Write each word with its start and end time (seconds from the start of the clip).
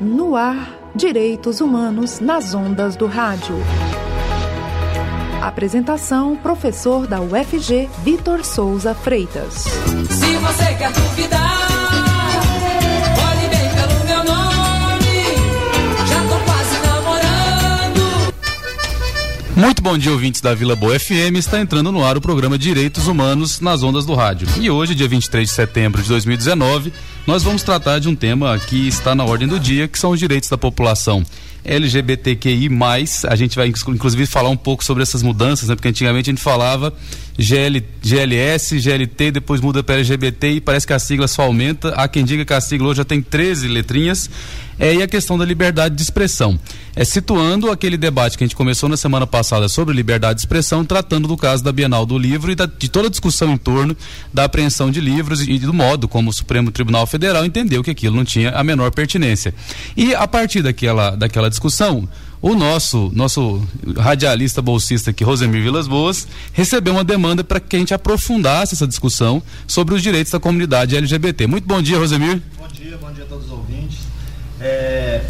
No 0.00 0.36
ar, 0.36 0.78
Direitos 0.94 1.60
Humanos 1.60 2.20
nas 2.20 2.54
ondas 2.54 2.96
do 2.96 3.06
rádio. 3.06 3.56
Apresentação: 5.40 6.36
professor 6.36 7.06
da 7.06 7.20
UFG, 7.20 7.88
Vitor 8.04 8.44
Souza 8.44 8.94
Freitas. 8.94 9.54
Se 9.54 10.36
você 10.36 10.74
quer 10.74 10.92
duvidar. 10.92 11.68
olhe 13.30 13.48
bem 13.48 13.70
pelo 13.70 14.04
meu 14.04 14.24
nome, 14.24 15.24
já 16.06 16.22
tô 16.28 16.38
quase 16.44 16.78
namorando. 16.86 18.34
Muito 19.56 19.82
bom 19.82 19.96
dia, 19.96 20.12
ouvintes 20.12 20.40
da 20.40 20.54
Vila 20.54 20.76
Boa 20.76 20.98
FM. 20.98 21.36
Está 21.38 21.58
entrando 21.60 21.90
no 21.90 22.04
ar 22.04 22.16
o 22.16 22.20
programa 22.20 22.58
Direitos 22.58 23.06
Humanos 23.06 23.60
nas 23.60 23.82
ondas 23.82 24.04
do 24.04 24.14
rádio. 24.14 24.46
E 24.60 24.70
hoje, 24.70 24.94
dia 24.94 25.08
23 25.08 25.48
de 25.48 25.54
setembro 25.54 26.02
de 26.02 26.08
2019, 26.08 26.92
nós 27.28 27.42
vamos 27.42 27.62
tratar 27.62 27.98
de 27.98 28.08
um 28.08 28.16
tema 28.16 28.58
que 28.58 28.88
está 28.88 29.14
na 29.14 29.22
ordem 29.22 29.46
do 29.46 29.60
dia, 29.60 29.86
que 29.86 29.98
são 29.98 30.12
os 30.12 30.18
direitos 30.18 30.48
da 30.48 30.56
população 30.56 31.22
LGBTQI+, 31.68 32.68
a 33.28 33.36
gente 33.36 33.56
vai 33.56 33.68
inclusive 33.68 34.26
falar 34.26 34.48
um 34.48 34.56
pouco 34.56 34.84
sobre 34.84 35.02
essas 35.02 35.22
mudanças, 35.22 35.68
né? 35.68 35.74
Porque 35.74 35.88
antigamente 35.88 36.30
a 36.30 36.32
gente 36.32 36.42
falava 36.42 36.92
GL, 37.38 37.84
GLS, 38.02 38.80
GLT, 38.80 39.30
depois 39.30 39.60
muda 39.60 39.82
para 39.82 39.96
LGBT 39.96 40.50
e 40.54 40.60
parece 40.60 40.86
que 40.86 40.92
a 40.92 40.98
sigla 40.98 41.28
só 41.28 41.42
aumenta. 41.42 41.90
Há 41.90 42.08
quem 42.08 42.24
diga 42.24 42.44
que 42.44 42.52
a 42.52 42.60
sigla 42.60 42.88
hoje 42.88 42.96
já 42.98 43.04
tem 43.04 43.22
13 43.22 43.68
letrinhas. 43.68 44.28
É, 44.80 44.94
e 44.94 45.02
a 45.02 45.08
questão 45.08 45.36
da 45.36 45.44
liberdade 45.44 45.96
de 45.96 46.02
expressão. 46.02 46.58
É 46.94 47.04
situando 47.04 47.70
aquele 47.70 47.96
debate 47.96 48.38
que 48.38 48.44
a 48.44 48.46
gente 48.46 48.54
começou 48.54 48.88
na 48.88 48.96
semana 48.96 49.26
passada 49.26 49.68
sobre 49.68 49.92
liberdade 49.92 50.36
de 50.36 50.42
expressão, 50.42 50.84
tratando 50.84 51.26
do 51.26 51.36
caso 51.36 51.64
da 51.64 51.72
Bienal 51.72 52.06
do 52.06 52.16
Livro 52.16 52.52
e 52.52 52.54
da, 52.54 52.64
de 52.64 52.88
toda 52.88 53.08
a 53.08 53.10
discussão 53.10 53.52
em 53.52 53.56
torno 53.56 53.96
da 54.32 54.44
apreensão 54.44 54.88
de 54.88 55.00
livros 55.00 55.40
e 55.42 55.58
do 55.58 55.74
modo 55.74 56.06
como 56.06 56.30
o 56.30 56.32
Supremo 56.32 56.70
Tribunal 56.70 57.06
Federal 57.08 57.44
entendeu 57.44 57.82
que 57.82 57.90
aquilo 57.90 58.14
não 58.14 58.24
tinha 58.24 58.50
a 58.50 58.62
menor 58.62 58.92
pertinência. 58.92 59.52
E 59.96 60.14
a 60.14 60.28
partir 60.28 60.62
daquela, 60.62 61.10
daquela 61.10 61.48
discussão, 61.48 61.57
o 62.40 62.54
nosso 62.54 63.10
nosso 63.12 63.62
radialista 63.96 64.62
bolsista 64.62 65.10
aqui, 65.10 65.24
Rosemir 65.24 65.62
Vilas 65.62 65.88
Boas, 65.88 66.26
recebeu 66.52 66.94
uma 66.94 67.04
demanda 67.04 67.42
para 67.42 67.58
que 67.60 67.76
a 67.76 67.78
gente 67.78 67.92
aprofundasse 67.92 68.74
essa 68.74 68.86
discussão 68.86 69.42
sobre 69.66 69.94
os 69.94 70.02
direitos 70.02 70.32
da 70.32 70.38
comunidade 70.38 70.96
LGBT. 70.96 71.46
Muito 71.46 71.66
bom 71.66 71.82
dia, 71.82 71.98
Rosemir. 71.98 72.40
Bom 72.56 72.68
dia, 72.68 72.96
bom 72.98 73.12
dia 73.12 73.24
a 73.24 73.26
todos 73.26 73.46
os 73.46 73.50
ouvintes. 73.50 73.98
É... 74.60 75.24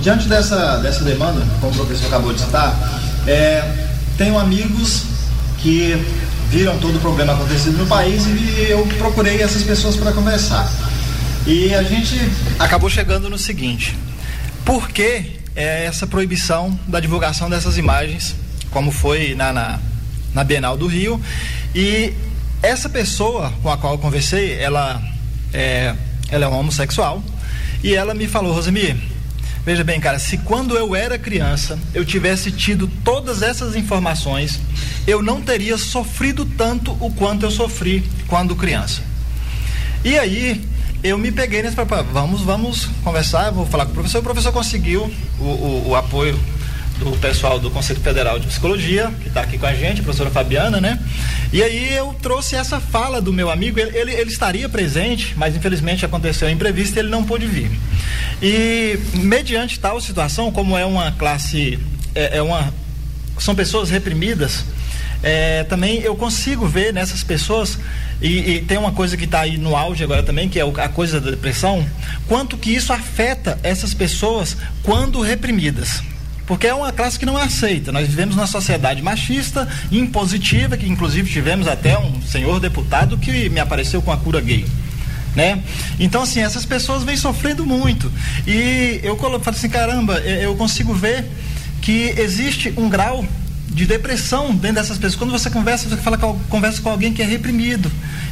Diante 0.00 0.28
dessa, 0.28 0.76
dessa 0.78 1.02
demanda, 1.02 1.40
como 1.60 1.72
o 1.72 1.76
professor 1.76 2.06
acabou 2.06 2.32
de 2.32 2.40
citar, 2.40 2.78
é... 3.26 3.88
tenho 4.16 4.38
amigos 4.38 5.04
que 5.58 5.96
viram 6.50 6.78
todo 6.78 6.96
o 6.96 7.00
problema 7.00 7.32
acontecido 7.32 7.78
no 7.78 7.86
país 7.86 8.26
e 8.26 8.66
eu 8.70 8.86
procurei 8.98 9.42
essas 9.42 9.62
pessoas 9.62 9.96
para 9.96 10.12
conversar. 10.12 10.70
E 11.46 11.74
a 11.74 11.82
gente 11.82 12.16
acabou 12.58 12.88
chegando 12.88 13.28
no 13.28 13.36
seguinte: 13.36 13.94
por 14.64 14.88
que 14.88 15.40
é, 15.54 15.84
essa 15.84 16.06
proibição 16.06 16.78
da 16.88 16.98
divulgação 16.98 17.50
dessas 17.50 17.76
imagens, 17.76 18.34
como 18.70 18.90
foi 18.90 19.34
na, 19.34 19.52
na, 19.52 19.78
na 20.32 20.42
Bienal 20.42 20.74
do 20.74 20.86
Rio? 20.86 21.20
E 21.74 22.14
essa 22.62 22.88
pessoa 22.88 23.52
com 23.62 23.68
a 23.68 23.76
qual 23.76 23.92
eu 23.92 23.98
conversei, 23.98 24.54
ela 24.54 25.02
é, 25.52 25.94
ela 26.30 26.46
é 26.46 26.48
uma 26.48 26.56
homossexual 26.56 27.22
e 27.82 27.94
ela 27.94 28.14
me 28.14 28.26
falou, 28.26 28.54
Rosemir, 28.54 28.96
veja 29.66 29.84
bem, 29.84 30.00
cara, 30.00 30.18
se 30.18 30.38
quando 30.38 30.74
eu 30.78 30.96
era 30.96 31.18
criança 31.18 31.78
eu 31.92 32.06
tivesse 32.06 32.50
tido 32.52 32.88
todas 33.04 33.42
essas 33.42 33.76
informações, 33.76 34.58
eu 35.06 35.22
não 35.22 35.42
teria 35.42 35.76
sofrido 35.76 36.46
tanto 36.46 36.92
o 36.92 37.12
quanto 37.12 37.44
eu 37.44 37.50
sofri 37.50 38.02
quando 38.28 38.56
criança. 38.56 39.02
E 40.02 40.18
aí 40.18 40.73
eu 41.04 41.18
me 41.18 41.30
peguei 41.30 41.62
nesse 41.62 41.76
papel, 41.76 42.02
vamos, 42.04 42.40
vamos 42.40 42.86
conversar, 43.04 43.50
vou 43.50 43.66
falar 43.66 43.84
com 43.84 43.90
o 43.90 43.94
professor. 43.94 44.20
O 44.20 44.22
professor 44.22 44.52
conseguiu 44.52 45.12
o, 45.38 45.44
o, 45.44 45.88
o 45.88 45.94
apoio 45.94 46.34
do 46.98 47.12
pessoal 47.18 47.58
do 47.58 47.70
Conselho 47.70 48.00
Federal 48.00 48.38
de 48.38 48.46
Psicologia, 48.46 49.12
que 49.20 49.28
está 49.28 49.42
aqui 49.42 49.58
com 49.58 49.66
a 49.66 49.74
gente, 49.74 50.00
a 50.00 50.02
professora 50.02 50.30
Fabiana, 50.30 50.80
né? 50.80 50.98
E 51.52 51.62
aí 51.62 51.92
eu 51.92 52.16
trouxe 52.22 52.56
essa 52.56 52.80
fala 52.80 53.20
do 53.20 53.34
meu 53.34 53.50
amigo, 53.50 53.78
ele, 53.78 53.94
ele, 53.94 54.12
ele 54.12 54.30
estaria 54.30 54.66
presente, 54.66 55.34
mas 55.36 55.54
infelizmente 55.54 56.06
aconteceu 56.06 56.48
imprevisto 56.48 56.96
e 56.96 57.00
ele 57.00 57.10
não 57.10 57.22
pôde 57.22 57.46
vir. 57.46 57.70
E 58.40 58.98
mediante 59.12 59.78
tal 59.78 60.00
situação, 60.00 60.50
como 60.50 60.74
é 60.78 60.86
uma 60.86 61.12
classe, 61.12 61.78
é, 62.14 62.38
é 62.38 62.42
uma, 62.42 62.72
são 63.38 63.54
pessoas 63.54 63.90
reprimidas, 63.90 64.64
é, 65.22 65.64
também 65.64 66.00
eu 66.00 66.16
consigo 66.16 66.66
ver 66.66 66.94
nessas 66.94 67.22
pessoas 67.22 67.78
e, 68.20 68.50
e 68.50 68.60
tem 68.60 68.78
uma 68.78 68.92
coisa 68.92 69.16
que 69.16 69.24
está 69.24 69.40
aí 69.40 69.56
no 69.56 69.76
auge 69.76 70.04
agora 70.04 70.22
também, 70.22 70.48
que 70.48 70.58
é 70.58 70.62
a 70.62 70.88
coisa 70.88 71.20
da 71.20 71.30
depressão, 71.30 71.84
quanto 72.26 72.56
que 72.56 72.74
isso 72.74 72.92
afeta 72.92 73.58
essas 73.62 73.92
pessoas 73.92 74.56
quando 74.82 75.20
reprimidas. 75.20 76.02
Porque 76.46 76.66
é 76.66 76.74
uma 76.74 76.92
classe 76.92 77.18
que 77.18 77.24
não 77.24 77.36
aceita. 77.36 77.90
Nós 77.90 78.06
vivemos 78.06 78.36
numa 78.36 78.46
sociedade 78.46 79.00
machista, 79.00 79.66
impositiva, 79.90 80.76
que 80.76 80.86
inclusive 80.86 81.30
tivemos 81.30 81.66
até 81.66 81.98
um 81.98 82.20
senhor 82.20 82.60
deputado 82.60 83.16
que 83.16 83.48
me 83.48 83.60
apareceu 83.60 84.02
com 84.02 84.12
a 84.12 84.16
cura 84.16 84.40
gay. 84.40 84.66
Né? 85.34 85.62
Então, 85.98 86.22
assim, 86.22 86.40
essas 86.40 86.64
pessoas 86.64 87.02
vêm 87.02 87.16
sofrendo 87.16 87.64
muito. 87.64 88.12
E 88.46 89.00
eu 89.02 89.16
falo 89.16 89.42
assim: 89.46 89.68
caramba, 89.68 90.18
eu 90.18 90.54
consigo 90.54 90.92
ver 90.94 91.24
que 91.80 92.14
existe 92.16 92.72
um 92.76 92.88
grau 92.88 93.24
de 93.74 93.84
depressão 93.86 94.54
dentro 94.54 94.76
dessas 94.76 94.96
pessoas. 94.96 95.16
Quando 95.16 95.32
você 95.32 95.50
conversa, 95.50 95.88
você 95.88 95.96
fala 95.96 96.16
conversa 96.48 96.80
com 96.80 96.88
alguém 96.88 97.12
que 97.12 97.20
é 97.20 97.26
reprimido. 97.26 97.90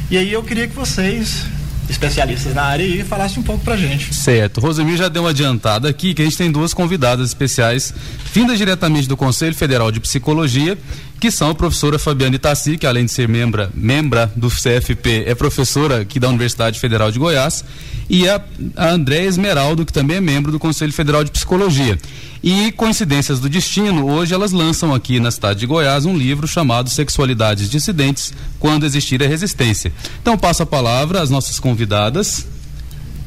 E 0.09 0.17
aí 0.17 0.31
eu 0.31 0.41
queria 0.41 0.67
que 0.67 0.75
vocês 0.75 1.45
especialistas 1.89 2.53
na 2.53 2.63
área 2.63 2.83
e 2.83 3.03
falasse 3.03 3.37
um 3.37 3.43
pouco 3.43 3.63
pra 3.63 3.75
gente. 3.75 4.13
Certo. 4.13 4.61
Rosemir 4.61 4.95
já 4.95 5.09
deu 5.09 5.23
uma 5.23 5.31
adiantada 5.31 5.89
aqui 5.89 6.13
que 6.13 6.21
a 6.21 6.25
gente 6.25 6.37
tem 6.37 6.49
duas 6.49 6.73
convidadas 6.73 7.27
especiais, 7.27 7.93
vindas 8.33 8.57
diretamente 8.57 9.07
do 9.07 9.17
Conselho 9.17 9.53
Federal 9.53 9.91
de 9.91 9.99
Psicologia, 9.99 10.77
que 11.23 11.31
são 11.31 11.51
a 11.51 11.55
professora 11.55 11.97
Fabiane 11.97 12.37
Tassi, 12.37 12.77
que 12.77 12.85
além 12.85 13.05
de 13.05 13.11
ser 13.13 13.29
membra, 13.29 13.71
membra 13.73 14.29
do 14.35 14.49
CFP, 14.49 15.23
é 15.25 15.33
professora 15.33 16.01
aqui 16.01 16.19
da 16.19 16.27
Universidade 16.27 16.77
Federal 16.77 17.13
de 17.13 17.17
Goiás, 17.17 17.63
e 18.09 18.27
a, 18.27 18.41
a 18.75 18.89
André 18.89 19.23
Esmeraldo, 19.23 19.85
que 19.85 19.93
também 19.93 20.17
é 20.17 20.19
membro 20.19 20.51
do 20.51 20.59
Conselho 20.59 20.91
Federal 20.91 21.23
de 21.23 21.31
Psicologia. 21.31 21.97
E 22.43 22.73
coincidências 22.73 23.39
do 23.39 23.47
destino, 23.47 24.05
hoje 24.05 24.33
elas 24.33 24.51
lançam 24.51 24.93
aqui 24.93 25.17
na 25.17 25.31
cidade 25.31 25.61
de 25.61 25.65
Goiás 25.65 26.03
um 26.03 26.17
livro 26.17 26.45
chamado 26.45 26.89
Sexualidades 26.89 27.69
Dissidentes, 27.69 28.33
quando 28.59 28.85
existir 28.85 29.23
a 29.23 29.25
resistência. 29.25 29.93
Então 30.21 30.37
passo 30.37 30.63
a 30.63 30.65
palavra 30.65 31.21
às 31.21 31.29
nossas 31.29 31.57
convidadas. 31.57 32.45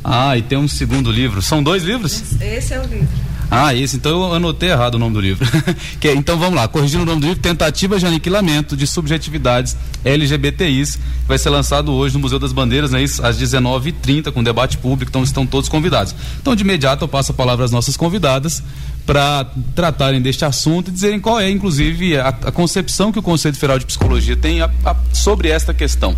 Ah, 0.04 0.36
e 0.36 0.42
tem 0.42 0.58
um 0.58 0.68
segundo 0.68 1.10
livro. 1.10 1.40
São 1.40 1.62
dois 1.62 1.82
livros? 1.82 2.22
Esse 2.42 2.74
é 2.74 2.78
o 2.78 2.84
livro. 2.84 3.08
Ah, 3.50 3.74
esse, 3.74 3.96
então 3.96 4.10
eu 4.10 4.34
anotei 4.34 4.70
errado 4.70 4.96
o 4.96 4.98
nome 4.98 5.14
do 5.14 5.20
livro. 5.20 5.46
que, 6.00 6.08
é, 6.08 6.14
então 6.14 6.38
vamos 6.38 6.56
lá, 6.56 6.66
corrigindo 6.66 7.04
o 7.04 7.06
nome 7.06 7.20
do 7.20 7.26
livro, 7.28 7.42
Tentativa 7.42 7.98
de 7.98 8.06
Aniquilamento 8.06 8.76
de 8.76 8.86
Subjetividades 8.86 9.76
LGBTIs, 10.04 10.98
vai 11.28 11.38
ser 11.38 11.50
lançado 11.50 11.92
hoje 11.92 12.14
no 12.14 12.20
Museu 12.20 12.38
das 12.38 12.52
Bandeiras, 12.52 12.90
né, 12.90 13.02
isso, 13.02 13.24
às 13.24 13.38
19h30, 13.38 14.32
com 14.32 14.42
debate 14.42 14.78
público, 14.78 15.10
então 15.10 15.22
estão 15.22 15.46
todos 15.46 15.68
convidados. 15.68 16.14
Então, 16.40 16.56
de 16.56 16.62
imediato, 16.62 17.04
eu 17.04 17.08
passo 17.08 17.32
a 17.32 17.34
palavra 17.34 17.64
às 17.64 17.70
nossas 17.70 17.96
convidadas 17.96 18.62
para 19.06 19.46
tratarem 19.74 20.20
deste 20.20 20.44
assunto 20.44 20.88
e 20.88 20.92
dizerem 20.92 21.20
qual 21.20 21.38
é, 21.38 21.48
inclusive, 21.48 22.18
a, 22.18 22.28
a, 22.28 22.52
concepção 22.52 23.12
que 23.12 23.18
o 23.20 23.22
Conselho 23.22 23.54
Federal 23.54 23.78
de 23.78 23.86
Psicologia 23.86 24.36
tem 24.36 24.60
a, 24.60 24.70
sobre 25.12 25.48
esta 25.48 25.72
questão. 25.72 26.16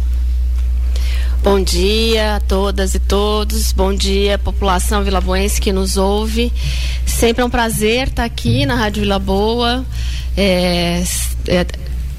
Bom 1.42 1.62
dia 1.62 2.36
a 2.36 2.40
todas 2.40 2.94
e 2.94 2.98
todos. 2.98 3.72
Bom 3.72 3.94
dia, 3.94 4.38
população 4.38 5.04
vilaboense 5.04 5.60
que 5.60 5.72
nos 5.72 5.96
ouve. 5.96 6.52
Sempre 7.06 7.42
é 7.42 7.44
um 7.44 7.50
prazer 7.50 8.08
estar 8.08 8.24
aqui 8.24 8.66
na 8.66 8.74
Rádio 8.74 9.02
Vila 9.02 9.20
Boa, 9.20 9.86
é, 10.36 11.02
é, 11.46 11.66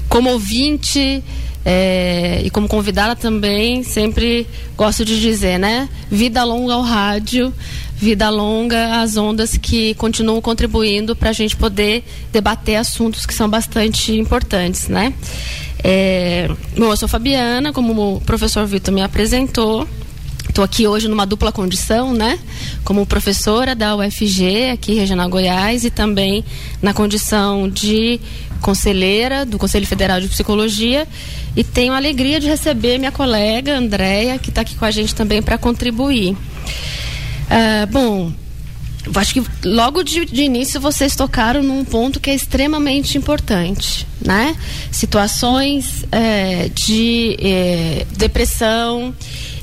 como 0.08 0.30
ouvinte 0.30 1.22
é, 1.64 2.40
e 2.42 2.50
como 2.50 2.66
convidada 2.66 3.14
também. 3.14 3.82
Sempre 3.82 4.46
gosto 4.74 5.04
de 5.04 5.20
dizer, 5.20 5.58
né? 5.58 5.88
Vida 6.10 6.42
longa 6.42 6.72
ao 6.72 6.82
rádio, 6.82 7.52
vida 7.96 8.30
longa 8.30 9.02
às 9.02 9.18
ondas 9.18 9.56
que 9.56 9.94
continuam 9.94 10.40
contribuindo 10.40 11.14
para 11.14 11.28
a 11.28 11.34
gente 11.34 11.54
poder 11.56 12.04
debater 12.32 12.76
assuntos 12.76 13.26
que 13.26 13.34
são 13.34 13.48
bastante 13.48 14.16
importantes, 14.16 14.88
né? 14.88 15.12
É, 15.82 16.48
bom, 16.76 16.90
eu 16.90 16.96
sou 16.96 17.08
Fabiana, 17.08 17.72
como 17.72 18.16
o 18.16 18.20
professor 18.20 18.66
Vitor 18.66 18.92
me 18.92 19.02
apresentou. 19.02 19.88
Estou 20.48 20.64
aqui 20.64 20.86
hoje 20.86 21.06
numa 21.06 21.24
dupla 21.24 21.52
condição, 21.52 22.12
né? 22.12 22.38
Como 22.84 23.06
professora 23.06 23.74
da 23.74 23.94
UFG, 23.96 24.70
aqui 24.72 24.94
Regional 24.94 25.28
Goiás, 25.28 25.84
e 25.84 25.90
também 25.90 26.44
na 26.82 26.92
condição 26.92 27.68
de 27.68 28.20
conselheira 28.60 29.46
do 29.46 29.58
Conselho 29.58 29.86
Federal 29.86 30.20
de 30.20 30.28
Psicologia. 30.28 31.06
E 31.56 31.62
tenho 31.62 31.92
a 31.92 31.96
alegria 31.96 32.40
de 32.40 32.46
receber 32.46 32.98
minha 32.98 33.12
colega 33.12 33.76
Andréia, 33.76 34.38
que 34.38 34.50
está 34.50 34.62
aqui 34.62 34.74
com 34.74 34.84
a 34.84 34.90
gente 34.90 35.14
também 35.14 35.40
para 35.40 35.56
contribuir. 35.56 36.32
Uh, 36.32 37.86
bom, 37.90 38.32
acho 39.14 39.34
que 39.34 39.42
logo 39.64 40.02
de, 40.02 40.24
de, 40.24 40.42
início 40.42 40.80
vocês 40.80 41.16
tocaram 41.16 41.62
num 41.62 41.84
ponto 41.84 42.20
que 42.20 42.30
é 42.30 42.34
extremamente 42.34 43.16
importante, 43.16 44.06
né? 44.24 44.56
Situações 44.90 46.04
é, 46.12 46.68
de 46.68 47.36
é, 47.40 48.06
depressão 48.16 49.14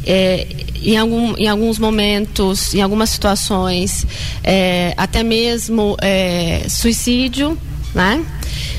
é, 0.06 0.48
em, 0.82 0.98
algum, 0.98 1.36
em 1.38 1.48
alguns 1.48 1.78
momentos, 1.78 2.74
em 2.74 2.82
algumas 2.82 3.10
situações, 3.10 4.06
é, 4.44 4.94
até 4.98 5.22
mesmo 5.22 5.96
é, 6.02 6.66
suicídio, 6.70 7.58
né? 7.94 8.26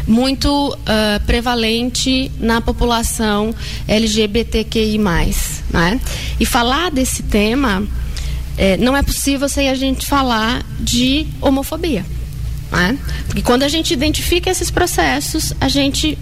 muito 0.06 0.70
uh, 0.72 1.24
prevalente 1.26 2.32
na 2.40 2.62
população 2.62 3.54
LGBTQI+. 3.86 4.98
Né? 5.70 6.00
E 6.40 6.46
falar 6.46 6.90
desse 6.90 7.22
tema 7.24 7.86
é, 8.58 8.76
não 8.76 8.96
é 8.96 9.02
possível 9.02 9.48
sem 9.48 9.70
a 9.70 9.74
gente 9.74 10.04
falar 10.04 10.64
de 10.80 11.26
homofobia. 11.40 12.04
Né? 12.70 12.98
Porque 13.26 13.40
quando 13.40 13.62
a 13.62 13.68
gente 13.68 13.94
identifica 13.94 14.50
esses 14.50 14.70
processos, 14.70 15.54
a 15.60 15.68
gente 15.68 16.18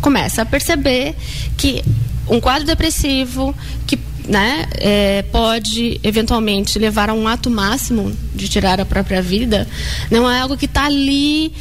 começa 0.00 0.42
a 0.42 0.46
perceber 0.46 1.16
que 1.56 1.82
um 2.28 2.38
quadro 2.38 2.66
depressivo 2.66 3.54
que 3.86 3.98
né, 4.28 4.66
é, 4.74 5.22
pode 5.32 5.98
eventualmente 6.04 6.78
levar 6.78 7.10
a 7.10 7.14
um 7.14 7.26
ato 7.26 7.50
máximo 7.50 8.12
de 8.34 8.48
tirar 8.48 8.80
a 8.80 8.84
própria 8.84 9.20
vida, 9.22 9.66
não 10.10 10.30
é 10.30 10.38
algo 10.38 10.56
que 10.56 10.66
está 10.66 10.84
ali 10.84 11.52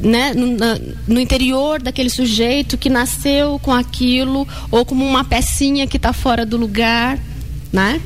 né, 0.00 0.32
no, 0.34 0.56
no, 1.06 1.20
interior 1.20 1.80
daquele 1.80 2.10
sujeito 2.10 2.76
que 2.76 2.88
nasceu 2.88 3.60
com 3.62 3.72
aquilo 3.72 4.48
ou 4.70 4.84
como 4.84 5.04
uma 5.04 5.24
pecinha 5.24 5.86
que 5.86 5.96
está 5.96 6.12
fora 6.12 6.44
do 6.44 6.56
lugar, 6.56 7.18
né? 7.72 8.00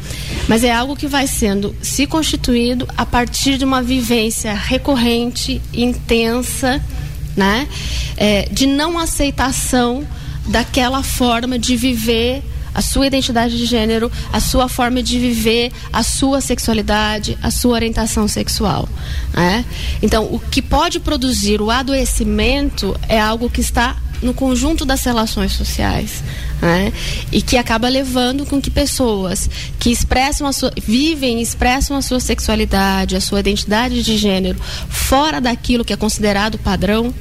Mas 0.48 0.64
é 0.64 0.72
algo 0.72 0.96
que 0.96 1.06
vai 1.06 1.26
sendo 1.26 1.74
se 1.82 2.06
constituído 2.06 2.86
a 2.96 3.04
partir 3.06 3.58
de 3.58 3.64
uma 3.64 3.82
vivência 3.82 4.52
recorrente, 4.54 5.60
intensa, 5.72 6.82
né? 7.36 7.68
É, 8.16 8.48
de 8.50 8.66
não 8.66 8.98
aceitação 8.98 10.06
daquela 10.46 11.02
forma 11.02 11.58
de 11.58 11.76
viver 11.76 12.42
a 12.74 12.82
sua 12.82 13.06
identidade 13.06 13.56
de 13.56 13.66
gênero, 13.66 14.10
a 14.32 14.40
sua 14.40 14.68
forma 14.68 15.02
de 15.02 15.18
viver, 15.18 15.72
a 15.92 16.02
sua 16.02 16.40
sexualidade, 16.40 17.36
a 17.42 17.50
sua 17.50 17.74
orientação 17.74 18.28
sexual. 18.28 18.88
Né? 19.32 19.64
Então, 20.00 20.24
o 20.24 20.38
que 20.38 20.62
pode 20.62 21.00
produzir 21.00 21.60
o 21.60 21.70
adoecimento 21.70 22.98
é 23.08 23.20
algo 23.20 23.50
que 23.50 23.60
está 23.60 23.96
no 24.22 24.34
conjunto 24.34 24.84
das 24.84 25.02
relações 25.04 25.52
sociais. 25.52 26.22
Né? 26.60 26.92
E 27.32 27.40
que 27.40 27.56
acaba 27.56 27.88
levando 27.88 28.44
com 28.44 28.60
que 28.60 28.70
pessoas 28.70 29.48
que 29.78 29.90
expressam 29.90 30.46
a 30.46 30.52
sua, 30.52 30.72
vivem 30.76 31.38
e 31.38 31.42
expressam 31.42 31.96
a 31.96 32.02
sua 32.02 32.20
sexualidade, 32.20 33.16
a 33.16 33.20
sua 33.20 33.40
identidade 33.40 34.02
de 34.02 34.16
gênero 34.16 34.60
fora 34.88 35.40
daquilo 35.40 35.84
que 35.84 35.92
é 35.92 35.96
considerado 35.96 36.58
padrão, 36.58 37.14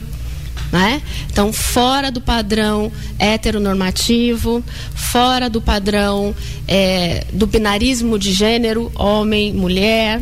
né? 0.71 1.01
Então, 1.31 1.51
fora 1.51 2.11
do 2.11 2.21
padrão 2.21 2.91
heteronormativo, 3.17 4.63
fora 4.93 5.49
do 5.49 5.61
padrão 5.61 6.35
é, 6.67 7.25
do 7.33 7.47
binarismo 7.47 8.19
de 8.19 8.33
gênero, 8.33 8.91
homem, 8.95 9.53
mulher, 9.53 10.21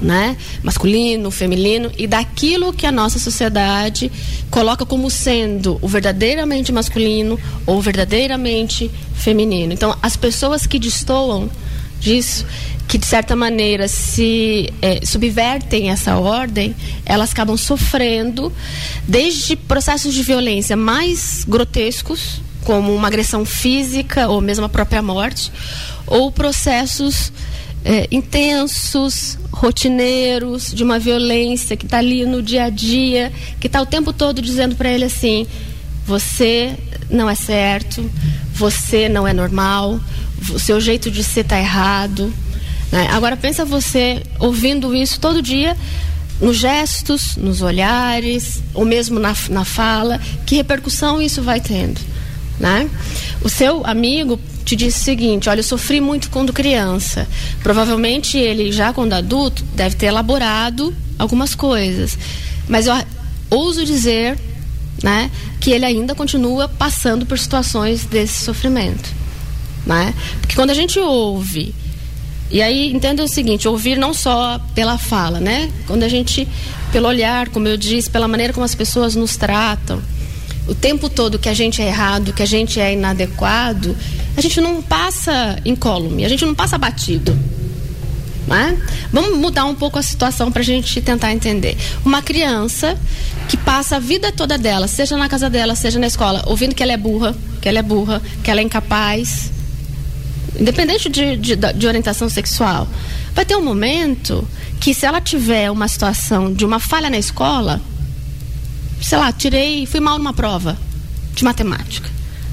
né? 0.00 0.36
masculino, 0.62 1.30
feminino, 1.30 1.90
e 1.96 2.06
daquilo 2.06 2.72
que 2.72 2.86
a 2.86 2.92
nossa 2.92 3.18
sociedade 3.18 4.10
coloca 4.50 4.84
como 4.86 5.10
sendo 5.10 5.78
o 5.82 5.88
verdadeiramente 5.88 6.72
masculino 6.72 7.38
ou 7.66 7.80
verdadeiramente 7.80 8.90
feminino. 9.14 9.72
Então, 9.72 9.96
as 10.02 10.16
pessoas 10.16 10.66
que 10.66 10.78
destoam 10.78 11.50
disso, 12.00 12.46
que 12.88 12.98
de 12.98 13.06
certa 13.06 13.36
maneira 13.36 13.86
se 13.86 14.72
é, 14.82 15.00
subvertem 15.04 15.90
essa 15.90 16.16
ordem, 16.16 16.74
elas 17.04 17.30
acabam 17.30 17.56
sofrendo 17.56 18.52
desde 19.06 19.54
processos 19.54 20.12
de 20.12 20.22
violência 20.22 20.76
mais 20.76 21.44
grotescos, 21.46 22.40
como 22.64 22.94
uma 22.94 23.08
agressão 23.08 23.44
física 23.44 24.28
ou 24.28 24.40
mesmo 24.40 24.64
a 24.64 24.68
própria 24.68 25.02
morte, 25.02 25.52
ou 26.06 26.32
processos 26.32 27.32
é, 27.84 28.08
intensos, 28.10 29.38
rotineiros, 29.50 30.72
de 30.72 30.82
uma 30.82 30.98
violência 30.98 31.76
que 31.76 31.84
está 31.84 31.98
ali 31.98 32.24
no 32.26 32.42
dia 32.42 32.64
a 32.64 32.70
dia, 32.70 33.32
que 33.58 33.66
está 33.66 33.80
o 33.80 33.86
tempo 33.86 34.12
todo 34.12 34.42
dizendo 34.42 34.74
para 34.74 34.90
ele 34.90 35.04
assim: 35.04 35.46
você 36.06 36.76
não 37.08 37.28
é 37.28 37.34
certo, 37.34 38.08
você 38.54 39.08
não 39.08 39.26
é 39.26 39.32
normal, 39.32 40.00
o 40.50 40.58
seu 40.58 40.80
jeito 40.80 41.10
de 41.10 41.22
ser 41.24 41.40
está 41.40 41.58
errado. 41.58 42.32
Né? 42.92 43.08
Agora 43.10 43.36
pensa 43.36 43.64
você 43.64 44.22
ouvindo 44.38 44.94
isso 44.94 45.20
todo 45.20 45.42
dia, 45.42 45.76
nos 46.40 46.56
gestos, 46.56 47.36
nos 47.36 47.62
olhares, 47.62 48.62
ou 48.74 48.84
mesmo 48.84 49.18
na, 49.18 49.34
na 49.48 49.64
fala, 49.64 50.20
que 50.46 50.56
repercussão 50.56 51.20
isso 51.20 51.42
vai 51.42 51.60
tendo. 51.60 52.00
Né? 52.58 52.88
O 53.42 53.48
seu 53.48 53.86
amigo 53.86 54.38
te 54.64 54.76
disse 54.76 55.00
o 55.00 55.04
seguinte: 55.04 55.48
olha, 55.48 55.60
eu 55.60 55.64
sofri 55.64 56.00
muito 56.00 56.30
quando 56.30 56.52
criança. 56.52 57.26
Provavelmente 57.62 58.38
ele, 58.38 58.72
já 58.72 58.92
quando 58.92 59.12
adulto, 59.12 59.64
deve 59.74 59.96
ter 59.96 60.06
elaborado 60.06 60.94
algumas 61.18 61.54
coisas. 61.54 62.18
Mas 62.68 62.86
eu 62.86 62.94
ouso 63.50 63.84
dizer 63.84 64.38
né, 65.02 65.30
que 65.60 65.70
ele 65.70 65.84
ainda 65.84 66.14
continua 66.14 66.68
passando 66.68 67.26
por 67.26 67.38
situações 67.38 68.04
desse 68.04 68.44
sofrimento. 68.44 69.10
Né? 69.86 70.14
Porque 70.40 70.54
quando 70.54 70.70
a 70.70 70.74
gente 70.74 70.98
ouve 70.98 71.74
e 72.50 72.60
aí 72.60 72.92
entenda 72.92 73.22
o 73.22 73.28
seguinte, 73.28 73.68
ouvir 73.68 73.96
não 73.96 74.12
só 74.12 74.60
pela 74.74 74.98
fala, 74.98 75.38
né? 75.38 75.70
Quando 75.86 76.02
a 76.02 76.08
gente, 76.08 76.48
pelo 76.90 77.06
olhar, 77.06 77.48
como 77.48 77.68
eu 77.68 77.76
disse, 77.76 78.10
pela 78.10 78.26
maneira 78.26 78.52
como 78.52 78.64
as 78.64 78.74
pessoas 78.74 79.14
nos 79.14 79.36
tratam, 79.36 80.02
o 80.70 80.74
tempo 80.74 81.10
todo 81.10 81.36
que 81.36 81.48
a 81.48 81.54
gente 81.54 81.82
é 81.82 81.88
errado, 81.88 82.32
que 82.32 82.44
a 82.44 82.46
gente 82.46 82.78
é 82.78 82.92
inadequado, 82.92 83.96
a 84.36 84.40
gente 84.40 84.60
não 84.60 84.80
passa 84.80 85.58
incólume, 85.64 86.24
a 86.24 86.28
gente 86.28 86.46
não 86.46 86.54
passa 86.54 86.78
batido. 86.78 87.36
Né? 88.46 88.80
Vamos 89.12 89.36
mudar 89.36 89.64
um 89.64 89.74
pouco 89.74 89.98
a 89.98 90.02
situação 90.02 90.50
para 90.50 90.62
a 90.62 90.64
gente 90.64 91.00
tentar 91.00 91.32
entender. 91.32 91.76
Uma 92.04 92.22
criança 92.22 92.96
que 93.48 93.56
passa 93.56 93.96
a 93.96 93.98
vida 93.98 94.30
toda 94.30 94.56
dela, 94.56 94.86
seja 94.86 95.16
na 95.16 95.28
casa 95.28 95.50
dela, 95.50 95.74
seja 95.74 95.98
na 95.98 96.06
escola, 96.06 96.44
ouvindo 96.46 96.72
que 96.72 96.84
ela 96.84 96.92
é 96.92 96.96
burra, 96.96 97.34
que 97.60 97.68
ela 97.68 97.80
é 97.80 97.82
burra, 97.82 98.22
que 98.42 98.48
ela 98.48 98.60
é 98.60 98.62
incapaz, 98.62 99.50
independente 100.58 101.08
de, 101.08 101.36
de, 101.36 101.56
de 101.56 101.86
orientação 101.86 102.28
sexual, 102.28 102.86
vai 103.34 103.44
ter 103.44 103.56
um 103.56 103.64
momento 103.64 104.46
que 104.78 104.94
se 104.94 105.04
ela 105.04 105.20
tiver 105.20 105.68
uma 105.68 105.88
situação 105.88 106.52
de 106.52 106.64
uma 106.64 106.78
falha 106.78 107.10
na 107.10 107.18
escola, 107.18 107.80
sei 109.00 109.18
lá, 109.18 109.32
tirei, 109.32 109.86
fui 109.86 110.00
mal 110.00 110.18
numa 110.18 110.32
prova 110.32 110.76
de 111.34 111.44
matemática, 111.44 112.08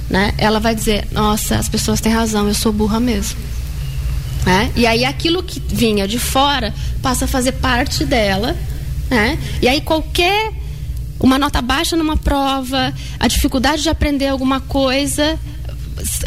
né? 0.09 0.33
Ela 0.37 0.59
vai 0.59 0.73
dizer, 0.73 1.07
nossa, 1.11 1.57
as 1.57 1.67
pessoas 1.67 2.01
têm 2.01 2.11
razão, 2.11 2.47
eu 2.47 2.53
sou 2.53 2.71
burra 2.71 2.99
mesmo. 2.99 3.37
Né? 4.45 4.71
E 4.75 4.87
aí 4.87 5.03
aquilo 5.03 5.43
que 5.43 5.61
vinha 5.67 6.07
de 6.07 6.17
fora 6.17 6.73
passa 7.01 7.25
a 7.25 7.27
fazer 7.27 7.53
parte 7.53 8.05
dela, 8.05 8.55
né? 9.09 9.37
E 9.61 9.67
aí 9.67 9.81
qualquer 9.81 10.53
uma 11.19 11.37
nota 11.37 11.61
baixa 11.61 11.95
numa 11.95 12.15
prova, 12.15 12.93
a 13.19 13.27
dificuldade 13.27 13.83
de 13.83 13.89
aprender 13.89 14.27
alguma 14.27 14.59
coisa, 14.59 15.37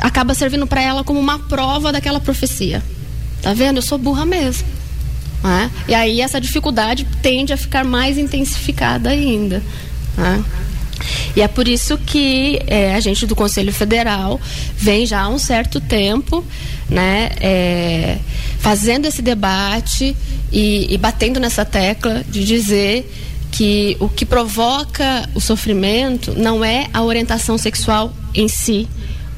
acaba 0.00 0.34
servindo 0.34 0.66
para 0.66 0.82
ela 0.82 1.04
como 1.04 1.18
uma 1.18 1.38
prova 1.38 1.92
daquela 1.92 2.20
profecia. 2.20 2.82
Tá 3.40 3.54
vendo? 3.54 3.78
Eu 3.78 3.82
sou 3.82 3.96
burra 3.96 4.26
mesmo. 4.26 4.66
Né? 5.42 5.70
E 5.88 5.94
aí 5.94 6.20
essa 6.20 6.40
dificuldade 6.40 7.06
tende 7.22 7.52
a 7.52 7.56
ficar 7.56 7.84
mais 7.84 8.18
intensificada 8.18 9.10
ainda. 9.10 9.62
Né? 10.16 10.44
E 11.34 11.40
é 11.40 11.48
por 11.48 11.66
isso 11.66 11.96
que 11.98 12.60
é, 12.66 12.94
a 12.94 13.00
gente 13.00 13.26
do 13.26 13.34
Conselho 13.34 13.72
Federal 13.72 14.40
vem 14.76 15.06
já 15.06 15.22
há 15.22 15.28
um 15.28 15.38
certo 15.38 15.80
tempo 15.80 16.44
né, 16.88 17.30
é, 17.40 18.18
fazendo 18.58 19.06
esse 19.06 19.22
debate 19.22 20.16
e, 20.52 20.92
e 20.92 20.98
batendo 20.98 21.40
nessa 21.40 21.64
tecla 21.64 22.22
de 22.28 22.44
dizer 22.44 23.10
que 23.50 23.96
o 24.00 24.08
que 24.08 24.24
provoca 24.24 25.28
o 25.34 25.40
sofrimento 25.40 26.34
não 26.36 26.64
é 26.64 26.86
a 26.92 27.02
orientação 27.02 27.58
sexual 27.58 28.12
em 28.34 28.48
si, 28.48 28.88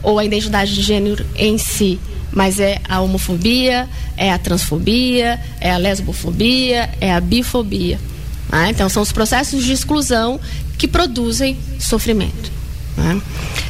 ou 0.02 0.18
a 0.18 0.24
identidade 0.24 0.74
de 0.74 0.82
gênero 0.82 1.24
em 1.36 1.56
si, 1.56 1.98
mas 2.32 2.58
é 2.58 2.80
a 2.88 3.00
homofobia, 3.00 3.88
é 4.16 4.32
a 4.32 4.38
transfobia, 4.38 5.40
é 5.60 5.70
a 5.70 5.76
lesbofobia, 5.76 6.90
é 7.00 7.12
a 7.12 7.20
bifobia. 7.20 7.98
Né? 8.52 8.68
Então, 8.70 8.88
são 8.88 9.02
os 9.02 9.10
processos 9.10 9.64
de 9.64 9.72
exclusão 9.72 10.38
que 10.76 10.86
produzem 10.86 11.56
sofrimento. 11.80 12.52
Né? 12.96 13.20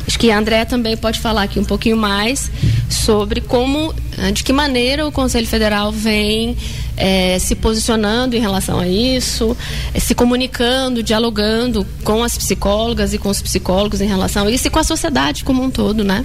Acho 0.06 0.18
que 0.18 0.30
a 0.30 0.36
André 0.36 0.64
também 0.64 0.96
pode 0.96 1.20
falar 1.20 1.44
aqui 1.44 1.60
um 1.60 1.64
pouquinho 1.64 1.96
mais 1.96 2.50
sobre 2.90 3.40
como, 3.40 3.94
eh, 4.18 4.32
de 4.32 4.42
que 4.42 4.52
maneira 4.52 5.06
o 5.06 5.12
Conselho 5.12 5.46
Federal 5.46 5.92
vem 5.92 6.56
é, 6.96 7.38
se 7.38 7.54
posicionando 7.54 8.36
em 8.36 8.40
relação 8.40 8.78
a 8.78 8.86
isso, 8.86 9.56
é, 9.94 10.00
se 10.00 10.14
comunicando, 10.14 11.02
dialogando 11.02 11.86
com 12.04 12.22
as 12.22 12.36
psicólogas 12.36 13.14
e 13.14 13.18
com 13.18 13.28
os 13.28 13.40
psicólogos 13.40 14.00
em 14.00 14.06
relação 14.06 14.46
a 14.46 14.50
isso 14.50 14.66
e 14.66 14.70
com 14.70 14.78
a 14.78 14.84
sociedade 14.84 15.44
como 15.44 15.62
um 15.62 15.70
todo, 15.70 16.04
né? 16.04 16.24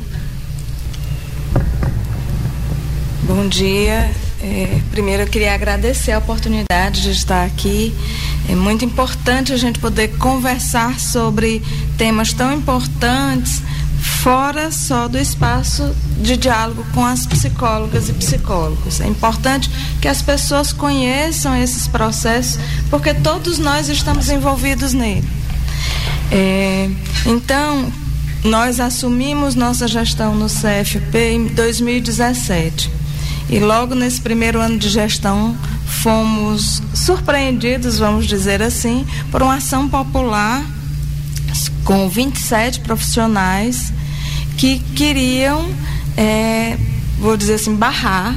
Bom 3.24 3.48
dia. 3.48 4.10
É, 4.42 4.80
primeiro 4.92 5.24
eu 5.24 5.28
queria 5.28 5.54
agradecer 5.54 6.12
a 6.12 6.20
oportunidade 6.20 7.02
de 7.02 7.12
estar 7.12 7.46
aqui. 7.46 7.94
É 8.50 8.56
muito 8.56 8.86
importante 8.86 9.51
a 9.51 9.58
gente 9.58 9.80
poder 9.80 10.18
conversar 10.18 11.00
sobre 11.00 11.62
temas 11.98 12.32
tão 12.34 12.54
importantes 12.54 13.62
fora 14.00 14.72
só 14.72 15.08
do 15.08 15.18
espaço 15.18 15.94
de 16.22 16.38
diálogo 16.38 16.86
com 16.94 17.06
as 17.06 17.25
psicólogas 17.25 18.10
e 18.10 18.13
psicólogos. 18.13 19.01
É 19.01 19.08
importante 19.08 19.70
que 20.01 20.08
as 20.08 20.22
pessoas 20.22 20.72
conheçam 20.72 21.56
esses 21.56 21.88
processos, 21.88 22.60
porque 22.89 23.13
todos 23.13 23.58
nós 23.58 23.89
estamos 23.89 24.30
envolvidos 24.30 24.94
nele. 24.94 25.27
É, 26.32 26.89
então, 27.25 27.92
nós 28.44 28.80
assumimos 28.80 29.56
nossa 29.56 29.88
gestão 29.88 30.36
no 30.36 30.48
CFP 30.48 31.32
em 31.32 31.48
2017. 31.48 32.92
E 33.50 33.60
logo 33.60 33.96
nesse 33.96 34.20
primeiro 34.20 34.60
ano 34.60 34.77
de 34.77 34.89
gestão, 34.89 35.56
fomos 36.01 36.82
surpreendidos, 36.94 37.98
vamos 37.98 38.25
dizer 38.25 38.62
assim, 38.62 39.06
por 39.32 39.42
uma 39.42 39.56
ação 39.56 39.88
popular 39.88 40.63
com 41.84 42.10
27 42.10 42.82
profissionais 42.82 43.94
que 44.58 44.80
queriam, 44.96 45.70
é, 46.16 46.77
vou 47.20 47.38
dizer 47.38 47.56
assim, 47.56 47.75
barrar 47.75 48.36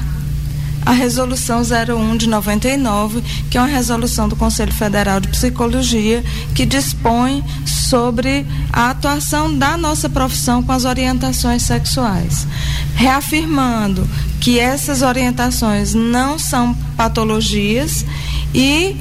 a 0.85 0.93
resolução 0.93 1.61
01 1.61 2.17
de 2.17 2.29
99, 2.29 3.23
que 3.51 3.59
é 3.59 3.61
uma 3.61 3.67
resolução 3.67 4.29
do 4.29 4.37
Conselho 4.37 4.73
Federal 4.73 5.21
de 5.21 5.29
Psicologia 5.29 6.25
que 6.55 6.65
dispõe 6.65 7.45
sobre 7.91 8.47
a 8.73 8.91
atuação 8.91 9.53
da 9.53 9.77
nossa 9.77 10.09
profissão 10.09 10.63
com 10.63 10.71
as 10.71 10.85
orientações 10.85 11.63
sexuais, 11.63 12.47
reafirmando 12.95 14.09
que 14.41 14.61
essas 14.61 15.03
orientações 15.03 15.93
não 15.93 16.39
são 16.39 16.73
patologias 16.97 18.07
e 18.55 18.97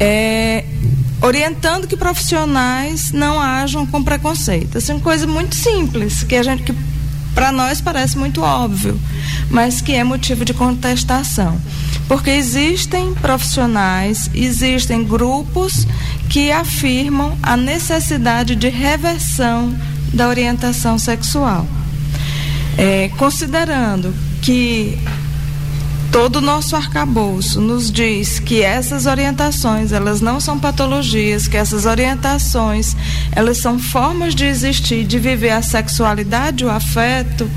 é, 0.00 0.64
orientando 1.20 1.86
que 1.86 1.98
profissionais 1.98 3.12
não 3.12 3.38
ajam 3.38 3.84
com 3.84 4.02
preconceito. 4.02 4.78
Assim, 4.78 4.98
coisa 4.98 5.26
muito 5.26 5.54
simples, 5.54 6.22
que 6.22 6.34
a 6.34 6.42
gente 6.42 6.62
que 6.62 6.74
para 7.34 7.52
nós 7.52 7.80
parece 7.80 8.18
muito 8.18 8.42
óbvio, 8.42 8.98
mas 9.50 9.80
que 9.80 9.92
é 9.92 10.02
motivo 10.02 10.44
de 10.44 10.54
contestação. 10.54 11.60
Porque 12.08 12.30
existem 12.30 13.14
profissionais, 13.14 14.28
existem 14.34 15.04
grupos 15.04 15.86
que 16.30 16.52
afirmam 16.52 17.36
a 17.42 17.56
necessidade 17.56 18.54
de 18.54 18.68
reversão 18.68 19.76
da 20.14 20.28
orientação 20.28 20.96
sexual. 20.96 21.66
É, 22.78 23.10
considerando 23.18 24.14
que 24.40 24.96
todo 26.12 26.36
o 26.36 26.40
nosso 26.40 26.76
arcabouço 26.76 27.60
nos 27.60 27.90
diz 27.90 28.38
que 28.38 28.62
essas 28.62 29.06
orientações 29.06 29.90
elas 29.90 30.20
não 30.20 30.38
são 30.38 30.58
patologias, 30.58 31.48
que 31.48 31.56
essas 31.56 31.84
orientações 31.84 32.96
elas 33.32 33.58
são 33.58 33.78
formas 33.78 34.32
de 34.32 34.44
existir, 34.44 35.04
de 35.04 35.18
viver 35.18 35.50
a 35.50 35.62
sexualidade, 35.62 36.64
o 36.64 36.70
afeto. 36.70 37.50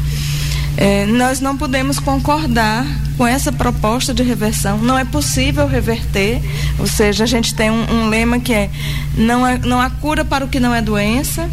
É, 0.75 1.05
nós 1.05 1.39
não 1.39 1.57
podemos 1.57 1.99
concordar 1.99 2.85
com 3.17 3.27
essa 3.27 3.51
proposta 3.51 4.13
de 4.13 4.23
reversão. 4.23 4.77
Não 4.79 4.97
é 4.97 5.05
possível 5.05 5.67
reverter, 5.67 6.41
ou 6.79 6.87
seja, 6.87 7.23
a 7.23 7.27
gente 7.27 7.53
tem 7.53 7.69
um, 7.69 7.91
um 7.91 8.09
lema 8.09 8.39
que 8.39 8.53
é 8.53 8.69
não, 9.15 9.45
é 9.45 9.57
não 9.59 9.79
há 9.79 9.89
cura 9.89 10.25
para 10.25 10.45
o 10.45 10.47
que 10.47 10.59
não 10.59 10.73
é 10.73 10.81
doença. 10.81 11.49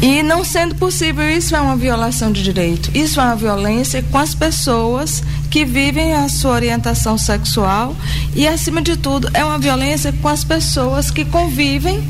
E 0.00 0.20
não 0.20 0.42
sendo 0.42 0.74
possível, 0.74 1.30
isso 1.30 1.54
é 1.54 1.60
uma 1.60 1.76
violação 1.76 2.32
de 2.32 2.42
direito. 2.42 2.90
Isso 2.92 3.20
é 3.20 3.24
uma 3.24 3.36
violência 3.36 4.02
com 4.10 4.18
as 4.18 4.34
pessoas 4.34 5.22
que 5.48 5.64
vivem 5.64 6.12
a 6.14 6.28
sua 6.28 6.52
orientação 6.52 7.16
sexual 7.16 7.94
e, 8.34 8.48
acima 8.48 8.82
de 8.82 8.96
tudo, 8.96 9.30
é 9.32 9.44
uma 9.44 9.58
violência 9.58 10.12
com 10.20 10.26
as 10.26 10.42
pessoas 10.42 11.08
que 11.08 11.24
convivem 11.24 12.02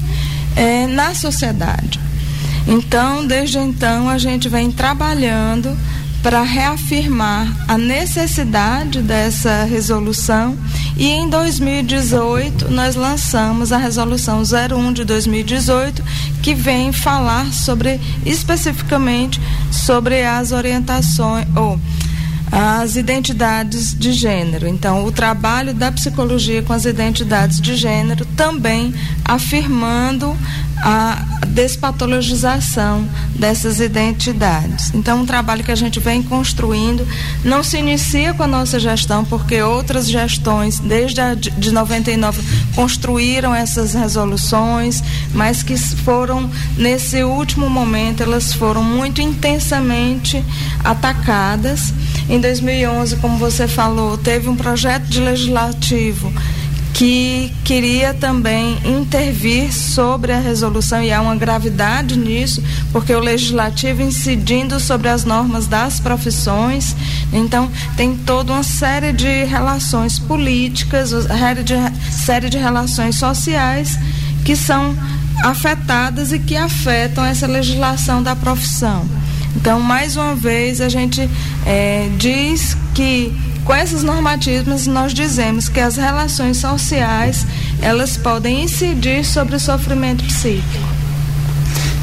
é, 0.57 0.87
na 0.87 1.15
sociedade. 1.15 2.01
Então, 2.67 3.27
desde 3.27 3.59
então, 3.59 4.09
a 4.09 4.19
gente 4.19 4.49
vem 4.49 4.71
trabalhando 4.71 5.77
para 6.23 6.43
reafirmar 6.43 7.53
a 7.67 7.77
necessidade 7.77 9.03
dessa 9.03 9.65
resolução. 9.65 10.57
E 10.97 11.07
em 11.09 11.29
2018 11.29 12.71
nós 12.71 12.95
lançamos 12.95 13.73
a 13.73 13.77
resolução 13.77 14.43
01 14.43 14.93
de 14.93 15.05
2018 15.05 16.03
que 16.43 16.55
vem 16.55 16.93
falar 16.93 17.53
sobre 17.53 18.01
especificamente 18.25 19.41
sobre 19.71 20.25
as 20.25 20.53
orientações 20.53 21.47
ou 21.57 21.79
as 22.53 22.97
identidades 22.97 23.95
de 23.99 24.13
gênero. 24.13 24.69
Então, 24.69 25.07
o 25.07 25.11
trabalho 25.11 25.73
da 25.73 25.91
psicologia 25.91 26.63
com 26.63 26.75
as 26.75 26.85
identidades 26.85 27.59
de 27.59 27.75
gênero 27.75 28.27
também 28.37 28.95
afirmando 29.25 30.37
a 30.83 31.25
despatologização 31.47 33.09
dessas 33.37 33.81
identidades. 33.81 34.93
Então, 34.93 35.21
um 35.21 35.27
trabalho 35.27 35.65
que 35.65 35.71
a 35.71 35.77
gente 35.77 36.01
vem 36.01 36.23
construindo 36.23 37.07
não 37.45 37.63
se 37.63 37.79
inicia 37.79 38.35
com 38.35 38.43
a 38.43 38.47
nossa 38.47 38.79
gestão, 38.81 39.25
porque 39.25 39.63
outras 39.63 40.11
gestões, 40.11 40.79
desde 40.79 41.21
a 41.21 41.35
de 41.35 41.71
99, 41.71 42.43
construíram 42.75 43.55
essas 43.55 43.95
resoluções, 43.95 45.03
mas 45.33 45.63
que 45.63 45.77
foram, 45.77 46.51
nesse 46.77 47.23
último 47.23 47.71
momento, 47.71 48.23
elas 48.23 48.53
foram 48.53 48.83
muito 48.83 49.23
intensamente 49.23 50.45
atacadas. 50.85 51.95
Em 52.29 52.41
2011, 52.41 53.17
como 53.17 53.37
você 53.37 53.67
falou, 53.67 54.17
teve 54.17 54.49
um 54.49 54.57
projeto 54.57 55.05
de 55.05 55.21
legislativo 55.21 56.33
que 56.95 57.53
queria 57.65 58.13
também 58.15 58.79
intervir 58.85 59.73
sobre 59.73 60.31
a 60.31 60.39
resolução, 60.39 61.03
e 61.03 61.11
há 61.11 61.21
uma 61.21 61.35
gravidade 61.35 62.17
nisso, 62.19 62.63
porque 62.93 63.15
o 63.15 63.19
legislativo 63.19 64.03
incidindo 64.03 64.79
sobre 64.79 65.09
as 65.09 65.25
normas 65.25 65.67
das 65.67 65.99
profissões, 65.99 66.95
então 67.33 67.71
tem 67.97 68.17
toda 68.17 68.53
uma 68.53 68.63
série 68.63 69.13
de 69.13 69.45
relações 69.45 70.19
políticas, 70.19 71.11
série 71.11 71.63
de, 71.65 71.75
série 72.11 72.49
de 72.49 72.59
relações 72.59 73.17
sociais 73.17 73.99
que 74.45 74.55
são 74.55 74.95
afetadas 75.43 76.33
e 76.33 76.39
que 76.39 76.57
afetam 76.57 77.25
essa 77.25 77.47
legislação 77.47 78.23
da 78.23 78.37
profissão. 78.37 79.05
Então, 79.57 79.81
mais 79.81 80.17
uma 80.17 80.35
vez, 80.35 80.81
a 80.81 80.89
gente 80.89 81.29
é, 81.67 82.09
diz 82.19 82.77
que 82.95 83.33
com 83.65 83.75
esses 83.75 84.03
normativos, 84.03 84.89
nós 84.89 85.15
dizemos 85.15 85.69
que 85.69 85.79
as 85.79 85.97
relações 85.97 86.57
sociais, 86.57 87.47
elas 87.81 88.17
podem 88.17 88.65
incidir 88.65 89.25
sobre 89.25 89.55
o 89.55 89.61
sofrimento 89.61 90.25
psíquico. 90.25 90.85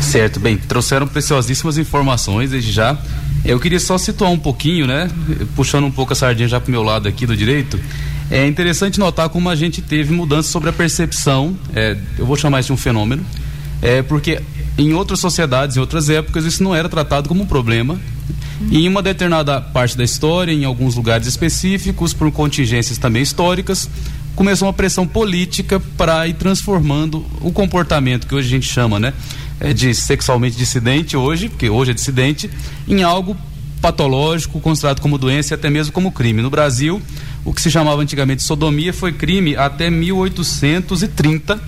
Certo, 0.01 0.39
bem, 0.39 0.55
trouxeram 0.57 1.05
preciosíssimas 1.05 1.77
informações 1.77 2.51
desde 2.51 2.71
já. 2.71 2.97
Eu 3.43 3.59
queria 3.59 3.79
só 3.79 3.97
situar 3.97 4.31
um 4.31 4.39
pouquinho, 4.39 4.87
né? 4.87 5.09
Puxando 5.55 5.83
um 5.83 5.91
pouco 5.91 6.13
a 6.13 6.15
sardinha 6.15 6.47
já 6.47 6.59
para 6.59 6.69
o 6.69 6.71
meu 6.71 6.81
lado 6.81 7.09
aqui 7.09 7.25
do 7.25 7.35
direito. 7.35 7.77
É 8.31 8.47
interessante 8.47 8.97
notar 8.97 9.27
como 9.27 9.49
a 9.49 9.55
gente 9.55 9.81
teve 9.81 10.13
mudança 10.13 10.49
sobre 10.49 10.69
a 10.69 10.73
percepção, 10.73 11.57
é, 11.75 11.97
eu 12.17 12.25
vou 12.25 12.37
chamar 12.37 12.59
isso 12.59 12.67
de 12.67 12.73
um 12.73 12.77
fenômeno, 12.77 13.25
é, 13.81 14.01
porque 14.01 14.39
em 14.79 14.93
outras 14.93 15.19
sociedades, 15.19 15.75
em 15.75 15.79
outras 15.79 16.09
épocas, 16.09 16.45
isso 16.45 16.63
não 16.63 16.73
era 16.73 16.87
tratado 16.87 17.27
como 17.27 17.43
um 17.43 17.45
problema, 17.45 17.99
e 18.71 18.85
em 18.85 18.87
uma 18.87 19.01
determinada 19.01 19.59
parte 19.59 19.97
da 19.97 20.03
história, 20.03 20.51
em 20.51 20.63
alguns 20.63 20.95
lugares 20.95 21.27
específicos, 21.27 22.13
por 22.13 22.31
contingências 22.31 22.97
também 22.97 23.21
históricas, 23.21 23.89
começou 24.35 24.67
uma 24.67 24.73
pressão 24.73 25.05
política 25.05 25.81
para 25.97 26.27
ir 26.27 26.33
transformando 26.33 27.25
o 27.41 27.51
comportamento 27.51 28.25
que 28.25 28.33
hoje 28.33 28.47
a 28.47 28.51
gente 28.51 28.67
chama, 28.67 28.99
né, 28.99 29.13
é 29.59 29.73
de 29.73 29.93
sexualmente 29.93 30.55
dissidente 30.57 31.17
hoje, 31.17 31.49
porque 31.49 31.69
hoje 31.69 31.91
é 31.91 31.93
dissidente, 31.93 32.49
em 32.87 33.03
algo 33.03 33.35
patológico, 33.81 34.59
considerado 34.59 35.01
como 35.01 35.17
doença 35.17 35.53
e 35.53 35.55
até 35.55 35.69
mesmo 35.69 35.91
como 35.91 36.11
crime. 36.11 36.41
No 36.41 36.49
Brasil, 36.49 37.01
o 37.43 37.53
que 37.53 37.61
se 37.61 37.69
chamava 37.69 38.01
antigamente 38.01 38.43
sodomia 38.43 38.93
foi 38.93 39.11
crime 39.11 39.55
até 39.55 39.89
1830, 39.89 41.59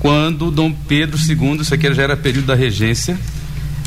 quando 0.00 0.50
Dom 0.50 0.72
Pedro 0.72 1.18
II, 1.18 1.60
isso 1.60 1.72
aqui 1.72 1.92
já 1.94 2.02
era 2.02 2.16
período 2.16 2.46
da 2.46 2.54
regência, 2.54 3.18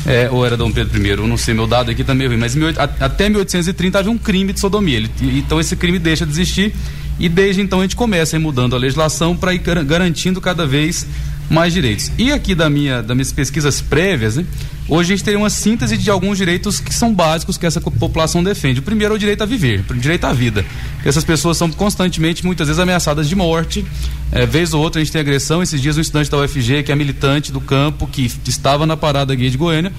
é, 0.06 0.30
ou 0.30 0.46
era 0.46 0.56
Dom 0.56 0.70
Pedro 0.70 1.04
I, 1.04 1.10
eu 1.10 1.26
não 1.26 1.36
sei, 1.36 1.54
meu 1.54 1.66
dado 1.66 1.90
aqui 1.90 2.04
também 2.04 2.28
mas 2.36 2.54
até 3.00 3.28
1830 3.28 3.98
havia 3.98 4.10
um 4.10 4.18
crime 4.18 4.52
de 4.52 4.60
sodomia. 4.60 4.96
Ele, 4.96 5.10
então 5.20 5.58
esse 5.58 5.74
crime 5.76 5.98
deixa 5.98 6.24
de 6.24 6.32
existir 6.32 6.74
e 7.18 7.28
desde 7.28 7.60
então 7.60 7.80
a 7.80 7.82
gente 7.82 7.96
começa 7.96 8.36
a 8.36 8.38
ir 8.38 8.40
mudando 8.40 8.74
a 8.76 8.78
legislação 8.78 9.36
para 9.36 9.54
ir 9.54 9.58
garantindo 9.58 10.40
cada 10.40 10.66
vez 10.66 11.06
mais 11.48 11.72
direitos. 11.72 12.10
E 12.18 12.32
aqui 12.32 12.54
da 12.54 12.70
minha, 12.70 13.02
das 13.02 13.16
minhas 13.16 13.32
pesquisas 13.32 13.80
prévias, 13.80 14.36
né, 14.36 14.46
hoje 14.88 15.12
a 15.12 15.16
gente 15.16 15.24
tem 15.24 15.36
uma 15.36 15.50
síntese 15.50 15.96
de 15.96 16.10
alguns 16.10 16.38
direitos 16.38 16.80
que 16.80 16.92
são 16.92 17.12
básicos 17.12 17.56
que 17.56 17.66
essa 17.66 17.80
população 17.80 18.42
defende. 18.42 18.80
O 18.80 18.82
primeiro 18.82 19.14
é 19.14 19.16
o 19.16 19.18
direito 19.18 19.42
a 19.42 19.46
viver, 19.46 19.84
o 19.88 19.94
direito 19.94 20.24
à 20.24 20.32
vida. 20.32 20.64
Essas 21.04 21.24
pessoas 21.24 21.56
são 21.56 21.70
constantemente, 21.70 22.44
muitas 22.44 22.68
vezes, 22.68 22.80
ameaçadas 22.80 23.28
de 23.28 23.36
morte. 23.36 23.84
É, 24.32 24.46
vez 24.46 24.72
ou 24.72 24.82
outra 24.82 25.00
a 25.00 25.04
gente 25.04 25.12
tem 25.12 25.20
agressão. 25.20 25.62
Esses 25.62 25.80
dias 25.80 25.96
um 25.96 26.00
estudante 26.00 26.30
da 26.30 26.38
UFG, 26.38 26.82
que 26.82 26.92
é 26.92 26.96
militante 26.96 27.52
do 27.52 27.60
campo, 27.60 28.06
que 28.06 28.30
estava 28.46 28.86
na 28.86 28.96
parada 28.96 29.34
gay 29.34 29.50
de 29.50 29.56
Goiânia, 29.56 29.92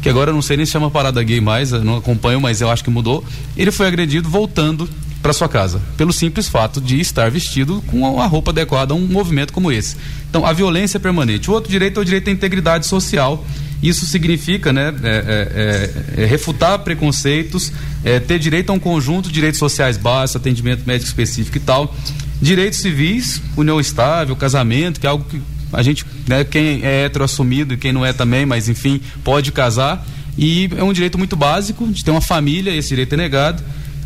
que 0.00 0.08
agora 0.08 0.30
eu 0.30 0.34
não 0.34 0.42
sei 0.42 0.56
nem 0.56 0.66
se 0.66 0.72
chama 0.72 0.90
parada 0.90 1.22
gay 1.22 1.40
mais, 1.40 1.70
não 1.72 1.96
acompanho, 1.96 2.40
mas 2.40 2.60
eu 2.60 2.70
acho 2.70 2.84
que 2.84 2.90
mudou. 2.90 3.24
Ele 3.56 3.70
foi 3.70 3.86
agredido 3.86 4.28
voltando 4.28 4.88
para 5.22 5.32
sua 5.32 5.48
casa, 5.48 5.80
pelo 5.96 6.12
simples 6.12 6.48
fato 6.48 6.80
de 6.80 7.00
estar 7.00 7.30
vestido 7.30 7.82
com 7.86 8.20
a 8.20 8.26
roupa 8.26 8.50
adequada 8.50 8.92
a 8.92 8.96
um 8.96 9.06
movimento 9.06 9.52
como 9.52 9.70
esse. 9.70 9.96
Então, 10.28 10.44
a 10.44 10.52
violência 10.52 10.98
é 10.98 11.00
permanente. 11.00 11.48
O 11.48 11.54
outro 11.54 11.70
direito 11.70 12.00
é 12.00 12.02
o 12.02 12.04
direito 12.04 12.28
à 12.28 12.32
integridade 12.32 12.86
social. 12.86 13.46
Isso 13.80 14.04
significa 14.04 14.72
né, 14.72 14.94
é, 15.02 15.90
é, 16.16 16.22
é, 16.22 16.26
refutar 16.26 16.78
preconceitos, 16.80 17.72
é, 18.04 18.18
ter 18.18 18.38
direito 18.38 18.70
a 18.70 18.72
um 18.72 18.78
conjunto 18.78 19.28
de 19.28 19.34
direitos 19.34 19.58
sociais 19.58 19.96
básicos, 19.96 20.40
atendimento 20.40 20.84
médico 20.86 21.06
específico 21.06 21.56
e 21.56 21.60
tal. 21.60 21.94
Direitos 22.40 22.80
civis, 22.80 23.40
união 23.56 23.78
estável, 23.78 24.34
casamento, 24.34 25.00
que 25.00 25.06
é 25.06 25.10
algo 25.10 25.24
que 25.24 25.40
a 25.72 25.82
gente, 25.82 26.04
né, 26.26 26.44
quem 26.44 26.84
é 26.84 27.06
hetero 27.06 27.24
assumido 27.24 27.74
e 27.74 27.76
quem 27.76 27.92
não 27.92 28.04
é 28.04 28.12
também, 28.12 28.44
mas 28.44 28.68
enfim, 28.68 29.00
pode 29.22 29.52
casar. 29.52 30.04
E 30.36 30.68
é 30.76 30.82
um 30.82 30.92
direito 30.92 31.18
muito 31.18 31.36
básico 31.36 31.86
de 31.88 32.04
ter 32.04 32.10
uma 32.10 32.20
família, 32.20 32.74
esse 32.74 32.88
direito 32.88 33.12
é 33.12 33.16
negado. 33.16 33.62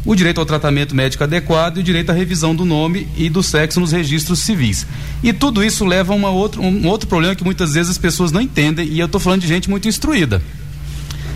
O 0.07 0.15
direito 0.15 0.39
ao 0.39 0.47
tratamento 0.47 0.95
médico 0.95 1.25
adequado 1.25 1.79
e 1.79 1.81
o 1.81 1.83
direito 1.83 2.11
à 2.11 2.13
revisão 2.13 2.55
do 2.55 2.65
nome 2.65 3.09
e 3.17 3.29
do 3.29 3.43
sexo 3.43 3.81
nos 3.81 3.91
registros 3.91 4.39
civis. 4.39 4.87
E 5.21 5.33
tudo 5.33 5.65
isso 5.65 5.85
leva 5.85 6.13
a 6.13 6.17
uma 6.17 6.31
outra, 6.31 6.61
um 6.61 6.87
outro 6.87 7.09
problema 7.09 7.35
que 7.35 7.43
muitas 7.43 7.75
vezes 7.75 7.91
as 7.91 7.99
pessoas 7.99 8.31
não 8.31 8.41
entendem, 8.41 8.87
e 8.87 9.01
eu 9.01 9.07
estou 9.07 9.21
falando 9.21 9.41
de 9.41 9.49
gente 9.49 9.69
muito 9.69 9.89
instruída. 9.89 10.41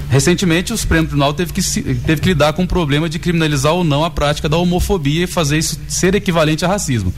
Recentemente, 0.08 0.72
o 0.72 0.78
Supremo 0.78 1.06
Tribunal 1.06 1.34
teve 1.34 1.52
que, 1.52 1.62
teve 1.62 2.20
que 2.20 2.28
lidar 2.28 2.52
com 2.52 2.62
o 2.62 2.66
problema 2.66 3.08
de 3.08 3.18
criminalizar 3.18 3.72
ou 3.72 3.82
não 3.82 4.04
a 4.04 4.10
prática 4.10 4.48
da 4.48 4.56
homofobia 4.56 5.24
e 5.24 5.26
fazer 5.26 5.58
isso 5.58 5.78
ser 5.88 6.14
equivalente 6.14 6.64
a 6.64 6.68
racismo 6.68 7.12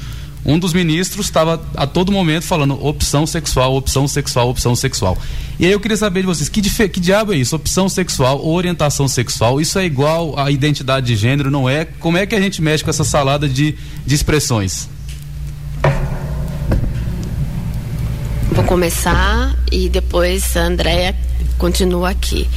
um 0.45 0.59
dos 0.59 0.73
ministros 0.73 1.27
estava 1.27 1.63
a 1.77 1.87
todo 1.87 2.11
momento 2.11 2.45
falando 2.45 2.85
opção 2.85 3.27
sexual, 3.27 3.77
opção 3.77 4.09
sexual, 4.09 4.51
opção 4.51 4.75
sexual. 4.75 5.17
E 5.59 5.67
aí 5.67 5.73
eu 5.73 5.79
queria 5.79 5.97
saber 5.97 6.23
de 6.23 6.27
vocês, 6.27 6.49
que, 6.49 6.61
que 6.89 7.01
diabo 7.01 7.33
é 7.33 7.37
isso? 7.37 7.55
Opção 7.55 7.89
sexual, 7.89 8.45
orientação 8.45 9.07
sexual, 9.07 9.61
isso 9.61 9.79
é 9.79 9.85
igual 9.85 10.39
à 10.39 10.51
identidade 10.51 11.07
de 11.07 11.17
gênero, 11.17 11.51
não 11.51 11.69
é? 11.69 11.85
Como 11.85 12.17
é 12.17 12.27
que 12.27 12.35
a 12.35 12.41
gente 12.41 12.61
mexe 12.61 12.83
com 12.83 12.91
essa 12.91 13.05
salada 13.05 13.49
de, 13.49 13.77
de 14.05 14.15
expressões? 14.15 14.89
Vou 18.51 18.65
começar 18.65 19.57
e 19.71 19.89
depois 19.89 20.57
a 20.57 20.65
Andréia 20.65 21.17
continua 21.57 22.11
aqui. 22.11 22.49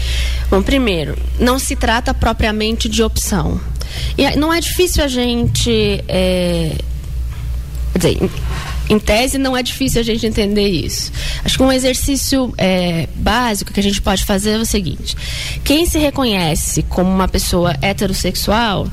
Bom, 0.50 0.62
primeiro, 0.62 1.16
não 1.40 1.60
se 1.60 1.76
trata 1.76 2.14
propriamente 2.14 2.90
de 2.90 3.04
opção. 3.04 3.62
E 4.18 4.36
não 4.36 4.52
é 4.52 4.60
difícil 4.60 5.04
a 5.04 5.08
gente 5.08 6.04
é, 6.08 6.76
Quer 7.96 8.00
dizer, 8.00 8.30
em, 8.90 9.00
tese 9.00 9.38
não 9.38 9.56
é 9.56 9.64
difícil 9.64 10.02
a 10.02 10.04
gente 10.04 10.26
entender 10.26 10.68
isso. 10.68 11.14
Acho 11.46 11.56
que 11.56 11.64
um 11.64 11.72
exercício 11.72 12.54
é, 12.58 13.08
básico 13.16 13.72
que 13.72 13.80
a 13.80 13.84
gente 13.84 14.02
pode 14.02 14.26
fazer 14.26 14.52
é 14.52 14.58
o 14.58 14.66
seguinte: 14.66 15.16
quem 15.64 15.86
se 15.86 15.98
reconhece 15.98 16.84
como 16.84 17.10
uma 17.10 17.26
pessoa 17.30 17.74
heterossexual 17.82 18.90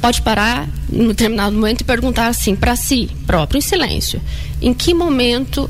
pode 0.00 0.22
parar 0.22 0.68
em 0.92 1.08
determinado 1.08 1.56
momento 1.56 1.80
e 1.80 1.84
perguntar 1.84 2.28
assim 2.28 2.54
para 2.54 2.76
si 2.76 3.10
próprio, 3.26 3.58
em 3.58 3.60
silêncio: 3.60 4.22
em 4.62 4.72
que 4.72 4.94
momento 4.94 5.68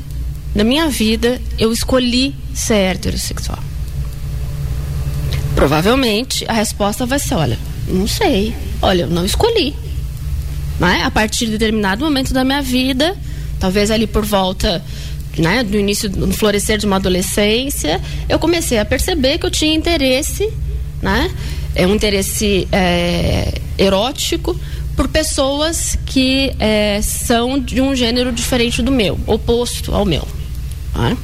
da 0.53 0.63
minha 0.63 0.87
vida 0.89 1.41
eu 1.57 1.73
escolhi 1.73 2.35
ser 2.53 2.93
heterossexual? 2.95 3.57
Provavelmente 5.55 6.45
a 6.47 6.53
resposta 6.53 7.03
vai 7.03 7.17
ser: 7.17 7.33
olha, 7.33 7.57
não 7.87 8.05
sei, 8.07 8.53
olha, 8.79 9.01
eu 9.01 9.09
não 9.09 9.25
escolhi 9.25 9.75
né? 10.79 11.03
A 11.03 11.11
partir 11.11 11.45
de 11.45 11.53
determinado 11.53 12.03
momento 12.03 12.33
da 12.33 12.43
minha 12.43 12.61
vida, 12.61 13.15
talvez 13.59 13.91
ali 13.91 14.07
por 14.07 14.25
volta 14.25 14.83
né, 15.37 15.63
do 15.63 15.77
início, 15.77 16.09
do 16.09 16.31
florescer 16.33 16.77
de 16.77 16.85
uma 16.85 16.95
adolescência, 16.95 18.01
eu 18.27 18.39
comecei 18.39 18.79
a 18.79 18.85
perceber 18.85 19.37
que 19.37 19.45
eu 19.45 19.51
tinha 19.51 19.73
interesse, 19.73 20.49
né? 21.01 21.29
É 21.75 21.85
um 21.85 21.95
interesse 21.95 22.67
é, 22.71 23.53
erótico 23.77 24.59
por 24.95 25.07
pessoas 25.07 25.97
que 26.05 26.53
é, 26.59 26.99
são 27.01 27.59
de 27.59 27.79
um 27.79 27.95
gênero 27.95 28.31
diferente 28.31 28.81
do 28.81 28.91
meu, 28.91 29.17
oposto 29.27 29.93
ao 29.93 30.03
meu. 30.03 30.27
Né? 30.93 31.15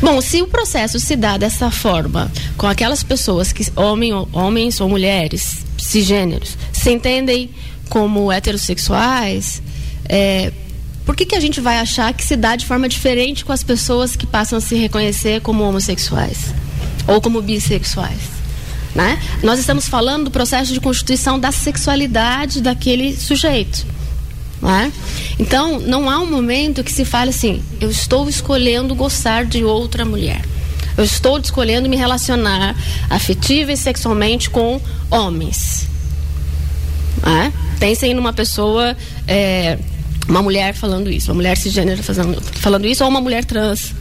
Bom, 0.00 0.18
se 0.22 0.40
o 0.40 0.46
processo 0.46 0.98
se 0.98 1.14
dá 1.14 1.36
dessa 1.36 1.70
forma, 1.70 2.32
com 2.56 2.66
aquelas 2.66 3.02
pessoas 3.02 3.52
que, 3.52 3.66
homem, 3.76 4.12
homens 4.32 4.80
ou 4.80 4.88
mulheres, 4.88 5.58
cisgêneros, 5.76 6.56
se 6.72 6.90
entendem 6.90 7.50
como 7.90 8.32
heterossexuais, 8.32 9.60
é, 10.08 10.50
por 11.04 11.16
que, 11.16 11.26
que 11.26 11.34
a 11.34 11.40
gente 11.40 11.60
vai 11.60 11.78
achar 11.78 12.14
que 12.14 12.24
se 12.24 12.36
dá 12.36 12.56
de 12.56 12.64
forma 12.64 12.88
diferente 12.88 13.44
com 13.44 13.52
as 13.52 13.64
pessoas 13.64 14.14
que 14.14 14.26
passam 14.26 14.58
a 14.58 14.60
se 14.60 14.76
reconhecer 14.76 15.40
como 15.40 15.62
homossexuais 15.64 16.54
ou 17.06 17.20
como 17.20 17.42
bissexuais? 17.42 18.40
Né? 18.94 19.20
Nós 19.42 19.58
estamos 19.58 19.88
falando 19.88 20.24
do 20.24 20.30
processo 20.30 20.72
de 20.72 20.80
constituição 20.80 21.38
da 21.38 21.52
sexualidade 21.52 22.60
daquele 22.60 23.16
sujeito. 23.16 23.84
Né? 24.62 24.92
Então, 25.38 25.80
não 25.80 26.08
há 26.08 26.20
um 26.20 26.30
momento 26.30 26.84
que 26.84 26.92
se 26.92 27.04
fale 27.04 27.30
assim: 27.30 27.62
eu 27.80 27.90
estou 27.90 28.28
escolhendo 28.28 28.94
gostar 28.94 29.44
de 29.44 29.64
outra 29.64 30.04
mulher. 30.04 30.44
Eu 30.96 31.04
estou 31.04 31.38
escolhendo 31.38 31.88
me 31.88 31.96
relacionar 31.96 32.76
afetiva 33.08 33.72
e 33.72 33.76
sexualmente 33.76 34.50
com 34.50 34.80
homens. 35.10 35.88
Né? 37.24 37.52
Pensem 37.80 38.12
numa 38.12 38.32
pessoa, 38.32 38.94
é, 39.26 39.78
uma 40.28 40.42
mulher 40.42 40.74
falando 40.74 41.10
isso, 41.10 41.30
uma 41.30 41.36
mulher 41.36 41.56
cisgênero 41.56 42.02
falando, 42.02 42.40
falando 42.40 42.86
isso, 42.86 43.02
ou 43.02 43.10
uma 43.10 43.20
mulher 43.20 43.44
trans 43.44 43.94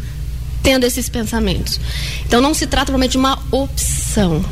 tendo 0.61 0.85
esses 0.85 1.07
pensamentos. 1.09 1.79
Então 2.25 2.41
não 2.41 2.53
se 2.53 2.67
trata 2.67 2.91
realmente 2.91 3.13
de 3.13 3.17
uma 3.17 3.39
opção. 3.51 4.43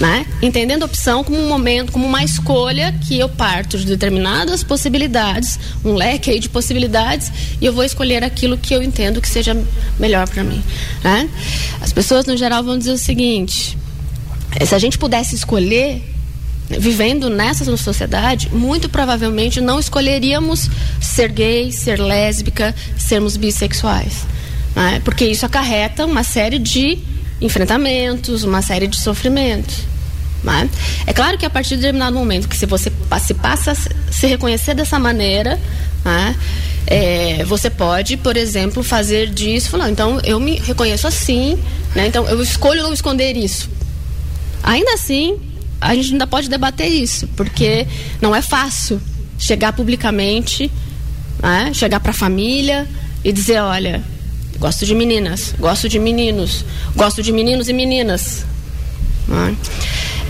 Né? 0.00 0.26
Entendendo 0.40 0.82
a 0.82 0.86
opção 0.86 1.22
como 1.22 1.38
um 1.38 1.48
momento, 1.48 1.92
como 1.92 2.06
uma 2.06 2.24
escolha 2.24 2.92
que 3.06 3.18
eu 3.18 3.28
parto 3.28 3.78
de 3.78 3.84
determinadas 3.84 4.64
possibilidades, 4.64 5.60
um 5.84 5.94
leque 5.94 6.30
aí 6.30 6.40
de 6.40 6.48
possibilidades, 6.48 7.30
e 7.60 7.66
eu 7.66 7.72
vou 7.72 7.84
escolher 7.84 8.24
aquilo 8.24 8.58
que 8.58 8.74
eu 8.74 8.82
entendo 8.82 9.20
que 9.20 9.28
seja 9.28 9.56
melhor 10.00 10.28
para 10.28 10.42
mim. 10.42 10.62
Né? 11.04 11.30
As 11.80 11.92
pessoas 11.92 12.26
no 12.26 12.36
geral 12.36 12.64
vão 12.64 12.76
dizer 12.76 12.90
o 12.90 12.98
seguinte: 12.98 13.78
se 14.66 14.74
a 14.74 14.78
gente 14.78 14.98
pudesse 14.98 15.36
escolher, 15.36 16.02
vivendo 16.68 17.28
nessa 17.28 17.76
sociedade, 17.76 18.48
muito 18.52 18.88
provavelmente 18.88 19.60
não 19.60 19.78
escolheríamos 19.78 20.70
ser 21.00 21.30
gay, 21.30 21.72
ser 21.72 21.98
lésbica, 22.00 22.74
sermos 22.96 23.36
bissexuais. 23.36 24.24
Né? 24.74 25.00
Porque 25.04 25.24
isso 25.24 25.44
acarreta 25.44 26.06
uma 26.06 26.22
série 26.22 26.58
de 26.58 26.98
enfrentamentos, 27.40 28.44
uma 28.44 28.62
série 28.62 28.86
de 28.86 28.98
sofrimentos. 28.98 29.76
Né? 30.42 30.68
É 31.06 31.12
claro 31.12 31.36
que 31.38 31.46
a 31.46 31.50
partir 31.50 31.70
de 31.70 31.82
determinado 31.82 32.16
momento 32.16 32.48
que 32.48 32.56
se 32.56 32.66
você 32.66 32.90
se 33.20 33.34
passa 33.34 33.72
a 33.72 33.74
se 33.74 34.26
reconhecer 34.26 34.74
dessa 34.74 34.98
maneira, 34.98 35.58
né? 36.04 36.34
é, 36.86 37.44
você 37.44 37.70
pode, 37.70 38.16
por 38.16 38.36
exemplo, 38.36 38.82
fazer 38.82 39.28
disso, 39.28 39.70
falar, 39.70 39.90
então 39.90 40.20
eu 40.24 40.40
me 40.40 40.56
reconheço 40.58 41.06
assim, 41.06 41.58
né? 41.94 42.06
então 42.06 42.26
eu 42.28 42.42
escolho 42.42 42.82
não 42.82 42.92
esconder 42.92 43.36
isso. 43.36 43.70
Ainda 44.62 44.92
assim, 44.94 45.38
a 45.82 45.94
gente 45.94 46.12
ainda 46.12 46.26
pode 46.26 46.48
debater 46.48 46.86
isso, 46.86 47.26
porque 47.36 47.86
não 48.20 48.34
é 48.34 48.40
fácil 48.40 49.00
chegar 49.36 49.72
publicamente, 49.72 50.70
né? 51.42 51.72
chegar 51.74 51.98
para 51.98 52.12
a 52.12 52.14
família 52.14 52.88
e 53.24 53.32
dizer, 53.32 53.60
olha, 53.60 54.02
gosto 54.58 54.86
de 54.86 54.94
meninas, 54.94 55.54
gosto 55.58 55.88
de 55.88 55.98
meninos, 55.98 56.64
gosto 56.94 57.20
de 57.20 57.32
meninos 57.32 57.68
e 57.68 57.72
meninas. 57.72 58.46
Né? 59.26 59.56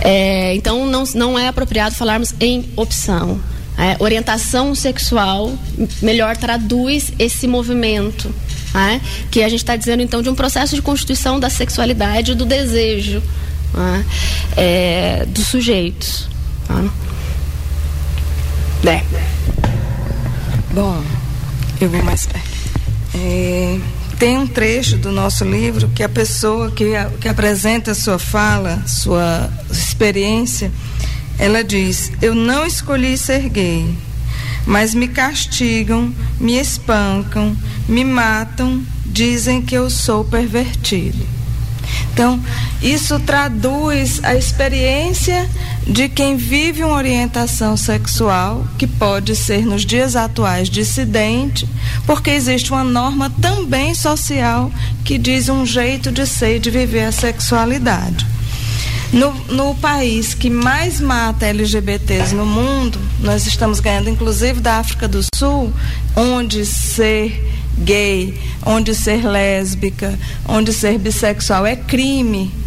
É, 0.00 0.54
então 0.54 0.86
não, 0.86 1.04
não 1.14 1.38
é 1.38 1.48
apropriado 1.48 1.94
falarmos 1.94 2.34
em 2.40 2.64
opção. 2.74 3.38
É, 3.76 3.96
orientação 4.02 4.74
sexual 4.74 5.52
melhor 6.00 6.36
traduz 6.36 7.12
esse 7.18 7.46
movimento. 7.46 8.34
Né? 8.72 9.02
Que 9.30 9.42
a 9.42 9.48
gente 9.50 9.60
está 9.60 9.76
dizendo 9.76 10.02
então 10.02 10.22
de 10.22 10.30
um 10.30 10.34
processo 10.34 10.74
de 10.74 10.80
constituição 10.80 11.38
da 11.38 11.50
sexualidade 11.50 12.32
e 12.32 12.34
do 12.34 12.46
desejo 12.46 13.22
né, 13.74 14.04
é, 14.56 15.26
dos 15.26 15.46
sujeitos. 15.48 16.28
Tá? 16.66 16.84
É. 18.84 19.02
Bom, 20.72 21.02
eu 21.80 21.88
vou 21.88 22.02
mais 22.02 22.26
perto. 22.26 22.50
É, 23.14 23.78
tem 24.18 24.38
um 24.38 24.46
trecho 24.46 24.96
do 24.96 25.12
nosso 25.12 25.44
livro 25.44 25.88
que 25.94 26.02
a 26.02 26.08
pessoa 26.08 26.70
que, 26.70 26.92
que 27.20 27.28
apresenta 27.28 27.90
a 27.90 27.94
sua 27.94 28.18
fala, 28.18 28.82
sua 28.86 29.50
experiência, 29.70 30.70
ela 31.38 31.62
diz: 31.62 32.12
Eu 32.22 32.34
não 32.34 32.64
escolhi 32.64 33.18
ser 33.18 33.48
gay, 33.48 33.92
mas 34.66 34.94
me 34.94 35.08
castigam, 35.08 36.14
me 36.40 36.58
espancam, 36.58 37.56
me 37.88 38.04
matam, 38.04 38.82
dizem 39.04 39.60
que 39.60 39.74
eu 39.74 39.90
sou 39.90 40.24
pervertido. 40.24 41.26
Então, 42.12 42.40
isso 42.82 43.20
traduz 43.20 44.20
a 44.24 44.34
experiência 44.34 45.48
de 45.86 46.08
quem 46.08 46.36
vive 46.36 46.82
uma 46.82 46.96
orientação 46.96 47.76
sexual, 47.76 48.66
que 48.76 48.88
pode 48.88 49.36
ser 49.36 49.64
nos 49.64 49.86
dias 49.86 50.16
atuais 50.16 50.68
dissidente, 50.68 51.68
porque 52.04 52.30
existe 52.30 52.72
uma 52.72 52.82
norma 52.82 53.30
também 53.40 53.94
social 53.94 54.70
que 55.04 55.16
diz 55.16 55.48
um 55.48 55.64
jeito 55.64 56.10
de 56.10 56.26
ser 56.26 56.56
e 56.56 56.58
de 56.58 56.70
viver 56.70 57.04
a 57.04 57.12
sexualidade. 57.12 58.26
No, 59.12 59.32
no 59.50 59.74
país 59.74 60.32
que 60.32 60.48
mais 60.48 60.98
mata 61.00 61.46
LGBTs 61.46 62.34
no 62.34 62.46
mundo, 62.46 62.98
nós 63.20 63.46
estamos 63.46 63.78
ganhando, 63.78 64.08
inclusive 64.08 64.58
da 64.58 64.78
África 64.78 65.06
do 65.06 65.20
Sul, 65.34 65.72
onde 66.16 66.64
ser 66.64 67.52
gay, 67.78 68.40
onde 68.64 68.94
ser 68.94 69.24
lésbica, 69.24 70.18
onde 70.48 70.72
ser 70.72 70.98
bissexual 70.98 71.66
é 71.66 71.76
crime. 71.76 72.61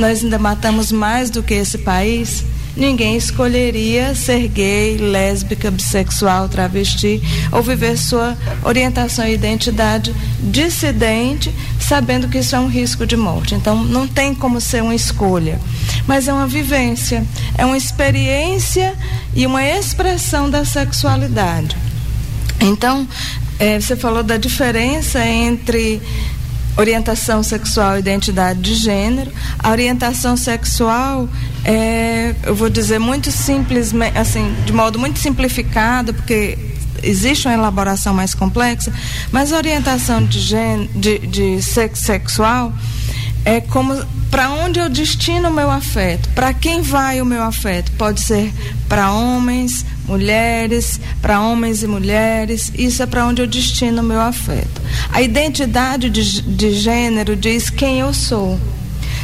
Nós 0.00 0.24
ainda 0.24 0.38
matamos 0.38 0.90
mais 0.90 1.28
do 1.28 1.42
que 1.42 1.52
esse 1.52 1.76
país 1.76 2.42
ninguém 2.74 3.18
escolheria 3.18 4.14
ser 4.14 4.48
gay, 4.48 4.96
lésbica, 4.96 5.70
bissexual, 5.70 6.48
travesti 6.48 7.20
ou 7.52 7.62
viver 7.62 7.98
sua 7.98 8.34
orientação 8.64 9.26
e 9.26 9.34
identidade 9.34 10.14
dissidente, 10.40 11.54
sabendo 11.78 12.28
que 12.28 12.38
isso 12.38 12.56
é 12.56 12.60
um 12.60 12.66
risco 12.66 13.04
de 13.04 13.14
morte. 13.14 13.54
Então, 13.54 13.84
não 13.84 14.08
tem 14.08 14.34
como 14.34 14.58
ser 14.58 14.82
uma 14.82 14.94
escolha, 14.94 15.60
mas 16.06 16.28
é 16.28 16.32
uma 16.32 16.46
vivência, 16.46 17.22
é 17.58 17.66
uma 17.66 17.76
experiência 17.76 18.94
e 19.36 19.46
uma 19.46 19.62
expressão 19.62 20.48
da 20.48 20.64
sexualidade. 20.64 21.76
Então, 22.58 23.06
é, 23.58 23.78
você 23.78 23.94
falou 23.94 24.22
da 24.22 24.38
diferença 24.38 25.22
entre 25.22 26.00
orientação 26.76 27.42
sexual 27.42 27.96
e 27.96 28.00
identidade 28.00 28.60
de 28.60 28.74
gênero. 28.74 29.30
A 29.58 29.70
orientação 29.70 30.36
sexual 30.36 31.28
é, 31.64 32.34
eu 32.44 32.54
vou 32.54 32.70
dizer 32.70 32.98
muito 32.98 33.30
simples, 33.30 33.92
assim, 34.14 34.54
de 34.64 34.72
modo 34.72 34.98
muito 34.98 35.18
simplificado, 35.18 36.14
porque 36.14 36.58
existe 37.02 37.46
uma 37.46 37.54
elaboração 37.54 38.14
mais 38.14 38.34
complexa, 38.34 38.92
mas 39.32 39.52
a 39.52 39.56
orientação 39.56 40.24
de, 40.24 40.38
gênero, 40.38 40.90
de, 40.94 41.18
de 41.18 41.62
sexo 41.62 42.02
sexual 42.02 42.72
é 43.44 43.60
como 43.60 43.94
para 44.30 44.50
onde 44.50 44.78
eu 44.78 44.88
destino 44.88 45.48
o 45.48 45.52
meu 45.52 45.70
afeto, 45.70 46.28
para 46.30 46.52
quem 46.52 46.82
vai 46.82 47.20
o 47.20 47.26
meu 47.26 47.42
afeto. 47.42 47.90
Pode 47.92 48.20
ser 48.20 48.52
para 48.88 49.12
homens, 49.12 49.84
mulheres, 50.10 51.00
para 51.22 51.40
homens 51.40 51.84
e 51.84 51.86
mulheres, 51.86 52.72
isso 52.76 53.00
é 53.00 53.06
para 53.06 53.24
onde 53.26 53.42
eu 53.42 53.46
destino 53.46 54.02
o 54.02 54.04
meu 54.04 54.20
afeto. 54.20 54.82
A 55.12 55.22
identidade 55.22 56.10
de, 56.10 56.42
de 56.42 56.72
gênero 56.72 57.36
diz 57.36 57.70
quem 57.70 58.00
eu 58.00 58.12
sou. 58.12 58.58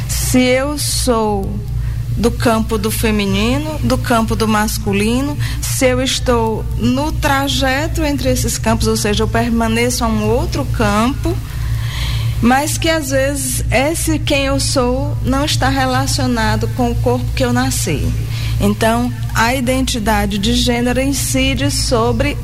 Se 0.07 0.39
eu 0.39 0.77
sou 0.77 1.53
do 2.15 2.31
campo 2.31 2.77
do 2.77 2.89
feminino, 2.89 3.77
do 3.83 3.97
campo 3.97 4.33
do 4.33 4.47
masculino, 4.47 5.37
se 5.61 5.85
eu 5.85 6.01
estou 6.01 6.63
no 6.77 7.11
trajeto 7.11 8.01
entre 8.01 8.31
esses 8.31 8.57
campos, 8.57 8.87
ou 8.87 8.95
seja, 8.95 9.23
eu 9.23 9.27
permaneço 9.27 10.05
a 10.05 10.07
um 10.07 10.25
outro 10.25 10.63
campo, 10.67 11.37
mas 12.41 12.77
que 12.77 12.89
às 12.89 13.09
vezes 13.09 13.65
esse 13.69 14.19
quem 14.19 14.45
eu 14.45 14.59
sou 14.59 15.17
não 15.23 15.43
está 15.43 15.67
relacionado 15.67 16.69
com 16.77 16.91
o 16.91 16.95
corpo 16.95 17.25
que 17.35 17.43
eu 17.43 17.51
nasci. 17.51 18.07
Então, 18.59 19.11
a 19.35 19.53
identidade 19.53 20.37
de 20.37 20.53
gênero 20.53 20.99
incide 20.99 21.69
sobre 21.69 22.37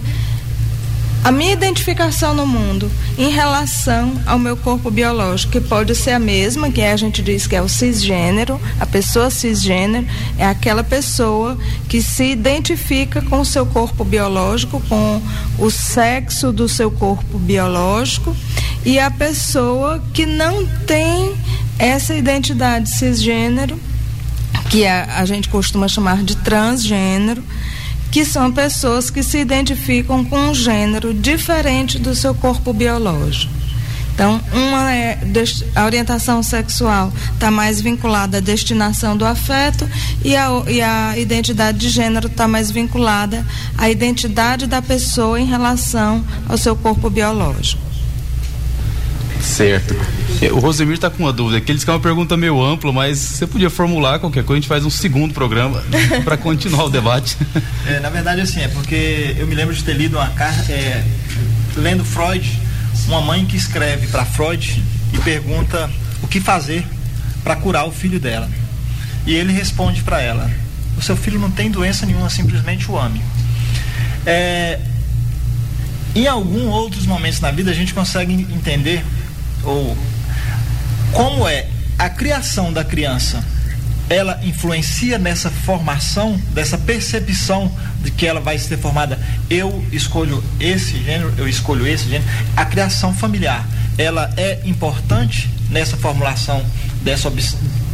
a 1.23 1.31
minha 1.31 1.53
identificação 1.53 2.35
no 2.35 2.45
mundo 2.45 2.91
em 3.17 3.29
relação 3.29 4.13
ao 4.25 4.37
meu 4.37 4.57
corpo 4.57 4.91
biológico, 4.91 5.53
que 5.53 5.61
pode 5.61 5.95
ser 5.95 6.11
a 6.11 6.19
mesma, 6.19 6.69
que 6.69 6.81
a 6.81 6.97
gente 6.97 7.21
diz 7.21 7.47
que 7.47 7.55
é 7.55 7.61
o 7.61 7.69
cisgênero, 7.69 8.59
a 8.77 8.85
pessoa 8.85 9.29
cisgênero 9.29 10.05
é 10.37 10.45
aquela 10.45 10.83
pessoa 10.83 11.57
que 11.87 12.01
se 12.01 12.25
identifica 12.25 13.21
com 13.21 13.39
o 13.39 13.45
seu 13.45 13.65
corpo 13.65 14.03
biológico, 14.03 14.81
com 14.89 15.21
o 15.57 15.71
sexo 15.71 16.51
do 16.51 16.67
seu 16.67 16.91
corpo 16.91 17.39
biológico, 17.39 18.35
e 18.85 18.99
a 18.99 19.09
pessoa 19.09 20.03
que 20.13 20.25
não 20.25 20.65
tem 20.85 21.33
essa 21.79 22.13
identidade 22.13 22.89
cisgênero, 22.89 23.79
que 24.69 24.85
a, 24.85 25.19
a 25.19 25.25
gente 25.25 25.49
costuma 25.49 25.87
chamar 25.87 26.23
de 26.23 26.35
transgênero, 26.37 27.43
que 28.11 28.25
são 28.25 28.51
pessoas 28.51 29.09
que 29.09 29.23
se 29.23 29.39
identificam 29.39 30.23
com 30.23 30.37
um 30.37 30.53
gênero 30.53 31.13
diferente 31.13 31.97
do 31.97 32.13
seu 32.13 32.33
corpo 32.35 32.71
biológico. 32.71 33.63
Então, 34.13 34.39
uma 34.53 34.93
é 34.93 35.17
a 35.75 35.85
orientação 35.85 36.43
sexual 36.43 37.11
está 37.33 37.49
mais 37.49 37.81
vinculada 37.81 38.37
à 38.37 38.39
destinação 38.39 39.17
do 39.17 39.25
afeto 39.25 39.89
e 40.23 40.35
a, 40.35 40.49
e 40.67 40.81
a 40.81 41.17
identidade 41.17 41.79
de 41.79 41.89
gênero 41.89 42.27
está 42.27 42.47
mais 42.47 42.69
vinculada 42.69 43.43
à 43.75 43.89
identidade 43.89 44.67
da 44.67 44.83
pessoa 44.83 45.39
em 45.39 45.45
relação 45.45 46.23
ao 46.47 46.59
seu 46.59 46.75
corpo 46.75 47.09
biológico. 47.09 47.92
Certo. 49.43 49.93
É, 50.41 50.51
o 50.51 50.59
Rosemir 50.59 50.95
está 50.95 51.09
com 51.09 51.23
uma 51.23 51.33
dúvida 51.33 51.57
aqui. 51.57 51.71
Ele 51.71 51.75
disse 51.75 51.85
que 51.85 51.91
é 51.91 51.93
uma 51.93 51.99
pergunta 51.99 52.35
meio 52.37 52.63
ampla, 52.63 52.91
mas 52.91 53.19
você 53.19 53.45
podia 53.45 53.69
formular 53.69 54.17
qualquer 54.17 54.43
coisa, 54.43 54.57
a 54.57 54.61
gente 54.61 54.69
faz 54.69 54.85
um 54.85 54.89
segundo 54.89 55.33
programa 55.33 55.83
para 56.23 56.37
continuar 56.37 56.85
o 56.85 56.89
debate. 56.89 57.37
É, 57.85 57.99
na 57.99 58.09
verdade, 58.09 58.41
assim, 58.41 58.61
é 58.61 58.69
porque 58.69 59.35
eu 59.37 59.45
me 59.45 59.53
lembro 59.53 59.75
de 59.75 59.83
ter 59.83 59.93
lido 59.93 60.17
uma 60.17 60.29
carta, 60.29 60.71
é, 60.71 61.03
lendo 61.75 62.03
Freud, 62.05 62.59
uma 63.07 63.21
mãe 63.21 63.45
que 63.45 63.57
escreve 63.57 64.07
para 64.07 64.25
Freud 64.25 64.81
e 65.13 65.17
pergunta 65.19 65.89
o 66.21 66.27
que 66.27 66.39
fazer 66.39 66.85
para 67.43 67.55
curar 67.55 67.85
o 67.85 67.91
filho 67.91 68.19
dela. 68.19 68.49
E 69.25 69.35
ele 69.35 69.51
responde 69.51 70.01
para 70.01 70.21
ela: 70.21 70.49
o 70.97 71.01
seu 71.01 71.15
filho 71.15 71.39
não 71.39 71.51
tem 71.51 71.69
doença 71.69 72.05
nenhuma, 72.05 72.29
simplesmente 72.29 72.89
o 72.89 72.97
ame. 72.97 73.21
É, 74.25 74.79
em 76.15 76.27
alguns 76.27 76.65
outros 76.65 77.05
momentos 77.05 77.39
na 77.39 77.51
vida 77.51 77.71
a 77.71 77.73
gente 77.73 77.93
consegue 77.93 78.33
entender 78.33 79.03
ou 79.63 79.97
como 81.11 81.47
é 81.47 81.67
a 81.97 82.09
criação 82.09 82.73
da 82.73 82.83
criança 82.83 83.43
ela 84.09 84.39
influencia 84.43 85.17
nessa 85.17 85.49
formação, 85.49 86.39
dessa 86.53 86.77
percepção 86.77 87.71
de 88.03 88.11
que 88.11 88.27
ela 88.27 88.39
vai 88.39 88.57
ser 88.57 88.77
formada. 88.77 89.17
Eu 89.49 89.83
escolho 89.91 90.43
esse 90.59 91.01
gênero, 91.03 91.33
eu 91.37 91.47
escolho 91.47 91.87
esse 91.87 92.09
gênero. 92.09 92.29
A 92.55 92.65
criação 92.65 93.13
familiar, 93.13 93.67
ela 93.97 94.31
é 94.35 94.59
importante 94.65 95.49
nessa 95.69 95.97
formulação 95.97 96.63
dessa 97.01 97.31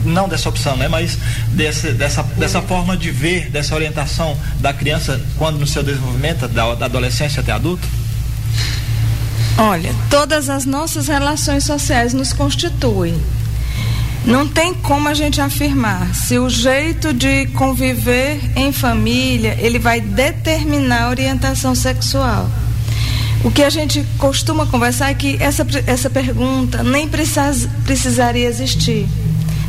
não 0.06 0.30
dessa 0.30 0.48
opção, 0.48 0.78
né, 0.78 0.88
mas 0.88 1.18
dessa, 1.50 1.92
dessa, 1.92 2.24
dessa 2.24 2.62
forma 2.62 2.96
de 2.96 3.12
ver, 3.12 3.50
dessa 3.50 3.76
orientação 3.76 4.38
da 4.62 4.72
criança 4.72 5.20
quando 5.38 5.60
no 5.60 5.68
seu 5.68 5.84
desenvolvimento, 5.84 6.48
da, 6.48 6.74
da 6.74 6.86
adolescência 6.86 7.42
até 7.42 7.52
adulto? 7.52 7.86
Olha, 9.62 9.94
todas 10.10 10.50
as 10.50 10.66
nossas 10.66 11.10
relações 11.10 11.66
sociais 11.66 12.14
nos 12.14 12.32
constituem. 12.32 13.22
Não 14.26 14.48
tem 14.48 14.74
como 14.74 15.10
a 15.10 15.14
gente 15.14 15.42
afirmar 15.42 16.16
se 16.16 16.40
o 16.40 16.50
jeito 16.50 17.14
de 17.14 17.46
conviver 17.48 18.40
em 18.56 18.72
família 18.72 19.58
ele 19.60 19.78
vai 19.78 20.00
determinar 20.00 21.04
a 21.04 21.10
orientação 21.10 21.76
sexual. 21.76 22.50
O 23.44 23.52
que 23.52 23.62
a 23.62 23.70
gente 23.70 24.02
costuma 24.18 24.66
conversar 24.66 25.12
é 25.12 25.14
que 25.14 25.36
essa, 25.42 25.68
essa 25.86 26.10
pergunta 26.10 26.82
nem 26.82 27.10
precis, 27.10 27.68
precisaria 27.84 28.48
existir. 28.48 29.10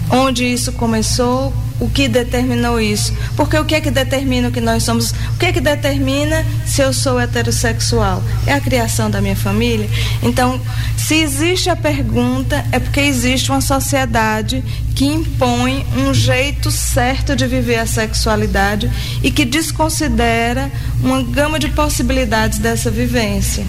Onde 0.08 0.44
isso 0.44 0.70
começou, 0.72 1.52
o 1.80 1.88
que 1.88 2.06
determinou 2.06 2.80
isso. 2.80 3.12
Porque 3.34 3.58
o 3.58 3.64
que 3.64 3.74
é 3.74 3.80
que 3.80 3.90
determina 3.90 4.48
o 4.48 4.52
que 4.52 4.60
nós 4.60 4.82
somos? 4.82 5.10
O 5.10 5.38
que 5.38 5.46
é 5.46 5.52
que 5.52 5.60
determina 5.60 6.44
se 6.66 6.82
eu 6.82 6.92
sou 6.92 7.18
heterossexual? 7.18 8.22
É 8.46 8.52
a 8.52 8.60
criação 8.60 9.10
da 9.10 9.20
minha 9.20 9.34
família? 9.34 9.88
Então, 10.22 10.60
se 10.96 11.14
existe 11.16 11.70
a 11.70 11.76
pergunta, 11.76 12.64
é 12.70 12.78
porque 12.78 13.00
existe 13.00 13.50
uma 13.50 13.60
sociedade 13.60 14.62
que 14.94 15.06
impõe 15.06 15.86
um 15.96 16.12
jeito 16.12 16.70
certo 16.70 17.34
de 17.34 17.46
viver 17.46 17.78
a 17.78 17.86
sexualidade 17.86 18.90
e 19.22 19.30
que 19.30 19.44
desconsidera 19.44 20.70
uma 21.02 21.22
gama 21.22 21.58
de 21.58 21.68
possibilidades 21.70 22.58
dessa 22.58 22.90
vivência. 22.90 23.64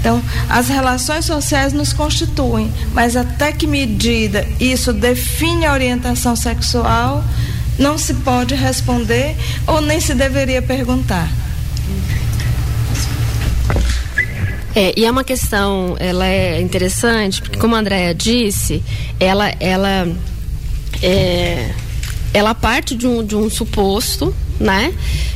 Então, 0.00 0.22
as 0.48 0.68
relações 0.68 1.26
sociais 1.26 1.74
nos 1.74 1.92
constituem, 1.92 2.72
mas 2.94 3.16
até 3.16 3.52
que 3.52 3.66
medida 3.66 4.48
isso 4.58 4.94
define 4.94 5.66
a 5.66 5.74
orientação 5.74 6.34
sexual, 6.34 7.22
não 7.80 7.96
se 7.96 8.12
pode 8.12 8.54
responder 8.54 9.34
ou 9.66 9.80
nem 9.80 9.98
se 10.00 10.14
deveria 10.14 10.60
perguntar. 10.60 11.28
É, 14.76 14.94
e 14.96 15.04
é 15.04 15.10
uma 15.10 15.24
questão, 15.24 15.96
ela 15.98 16.26
é 16.26 16.60
interessante, 16.60 17.40
porque 17.40 17.58
como 17.58 17.74
a 17.74 17.78
Andrea 17.78 18.14
disse, 18.14 18.82
ela, 19.18 19.52
ela, 19.58 20.06
é, 21.02 21.70
ela 22.32 22.54
parte 22.54 22.94
de 22.94 23.06
um, 23.06 23.24
de 23.24 23.34
um 23.34 23.50
suposto, 23.50 24.32
né? 24.60 24.94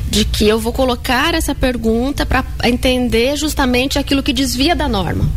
De 0.09 0.25
que 0.25 0.47
eu 0.47 0.61
vou 0.61 0.73
colocar 0.73 1.35
essa 1.35 1.55
pergunta 1.55 2.25
para 2.25 2.45
entender 2.63 3.37
justamente 3.37 3.99
aquilo 3.99 4.23
que 4.23 4.33
desvia 4.33 4.77
da 4.77 4.87
norma. 4.87 5.29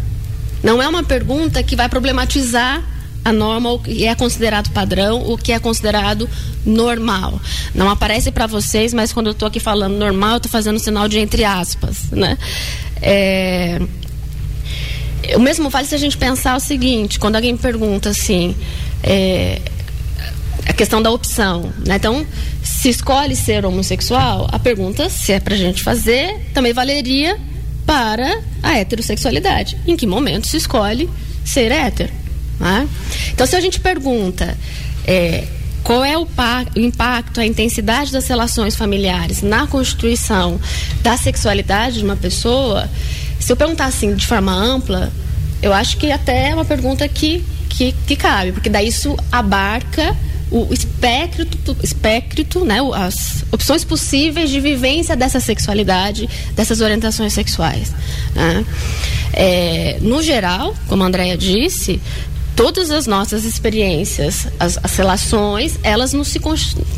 Não 0.62 0.82
é 0.82 0.88
uma 0.88 1.02
pergunta 1.02 1.64
que 1.64 1.76
vai 1.76 1.90
problematizar 1.90 2.84
a 3.28 3.34
norma, 3.34 3.74
o 3.74 3.80
que 3.80 4.06
é 4.06 4.16
considerado 4.16 4.72
padrão, 4.72 5.22
o 5.30 5.38
que 5.38 5.52
é 5.52 5.60
considerado 5.60 6.30
normal. 6.66 7.42
Não 7.76 7.90
aparece 7.90 8.32
para 8.32 8.48
vocês, 8.48 8.94
mas 8.94 9.12
quando 9.12 9.28
eu 9.28 9.32
estou 9.34 9.50
aqui 9.50 9.60
falando 9.60 9.98
normal, 9.98 10.32
eu 10.32 10.38
estou 10.38 10.50
fazendo 10.50 10.80
sinal 10.80 11.10
de 11.10 11.20
entre 11.20 11.44
aspas, 11.44 12.10
né? 12.10 12.38
É... 13.02 13.82
O 15.36 15.40
mesmo 15.40 15.70
vale 15.70 15.86
se 15.88 15.94
a 15.94 15.98
gente 15.98 16.18
pensar 16.18 16.56
o 16.56 16.60
seguinte, 16.62 17.20
quando 17.20 17.36
alguém 17.36 17.58
pergunta 17.58 18.12
assim, 18.12 18.56
é... 19.04 19.62
a 20.66 20.72
questão 20.72 21.02
da 21.02 21.12
opção, 21.12 21.74
né? 21.86 21.98
Então, 21.98 22.26
se 22.64 22.88
escolhe 22.88 23.36
ser 23.36 23.66
homossexual, 23.66 24.48
a 24.50 24.58
pergunta 24.58 25.10
se 25.10 25.34
é 25.34 25.40
pra 25.42 25.58
gente 25.58 25.84
fazer 25.84 26.50
também 26.54 26.72
valeria 26.72 27.38
para 27.86 28.40
a 28.64 28.78
heterossexualidade. 28.78 29.78
Em 29.86 29.98
que 29.98 30.08
momento 30.08 30.48
se 30.48 30.56
escolhe 30.56 31.10
ser 31.44 31.74
hétero? 31.74 32.27
Né? 32.60 32.88
Então, 33.32 33.46
se 33.46 33.56
a 33.56 33.62
gente 33.62 33.80
pergunta 33.80 34.58
é, 35.06 35.46
qual 35.84 36.04
é 36.04 36.18
o, 36.18 36.24
o, 36.24 36.80
impacto, 36.80 37.40
a 37.40 37.46
intensidade 37.46 38.12
das 38.12 38.28
relações 38.28 38.76
familiares 38.76 39.42
na 39.42 39.68
constituição 39.68 40.60
da 41.02 41.16
sexualidade 41.16 42.00
de 42.00 42.04
uma 42.04 42.16
pessoa, 42.16 42.90
se 43.40 43.52
eu 43.52 43.56
perguntar 43.56 43.86
assim 43.86 44.14
de 44.14 44.26
forma 44.26 44.52
ampla, 44.52 45.12
eu 45.62 45.74
acho 45.74 45.98
que 45.98 46.12
até 46.12 46.50
é 46.50 46.54
uma 46.54 46.66
pergunta 46.66 47.08
que, 47.08 47.44
que, 47.70 47.94
que 48.06 48.16
cabe, 48.16 48.52
porque 48.52 48.70
daí 48.70 48.88
isso 48.88 49.16
abarca 49.32 50.16
o 50.50 50.74
espectro, 50.74 51.46
espectro 51.84 52.64
né, 52.64 52.78
as 52.94 53.44
opções 53.52 53.84
possíveis 53.84 54.50
de 54.50 54.60
vivência 54.60 55.16
dessa 55.16 55.40
sexualidade, 55.40 56.30
dessas 56.56 56.80
orientações 56.80 57.34
sexuais. 57.34 57.94
Né? 58.34 58.66
É, 59.34 59.98
no 60.02 60.24
geral, 60.24 60.74
como 60.88 61.04
a 61.04 61.08
Andrea 61.08 61.38
disse, 61.38 62.02
todas 62.58 62.90
as 62.90 63.06
nossas 63.06 63.46
experiências, 63.46 64.48
as, 64.60 64.80
as 64.84 64.96
relações, 64.96 65.80
elas 65.84 66.12
nos, 66.12 66.28
se, 66.28 66.42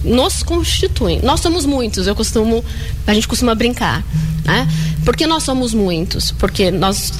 nos 0.05 0.41
constituem. 0.41 1.19
Nós 1.21 1.41
somos 1.41 1.65
muitos, 1.65 2.07
eu 2.07 2.15
costumo, 2.15 2.63
a 3.05 3.13
gente 3.13 3.27
costuma 3.27 3.53
brincar. 3.53 4.01
Né? 4.45 4.65
Por 5.03 5.17
que 5.17 5.27
nós 5.27 5.43
somos 5.43 5.73
muitos? 5.73 6.31
Porque 6.31 6.71
nós 6.71 7.11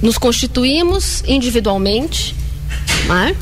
nos 0.00 0.16
constituímos 0.16 1.24
individualmente, 1.26 2.36
né? 3.08 3.34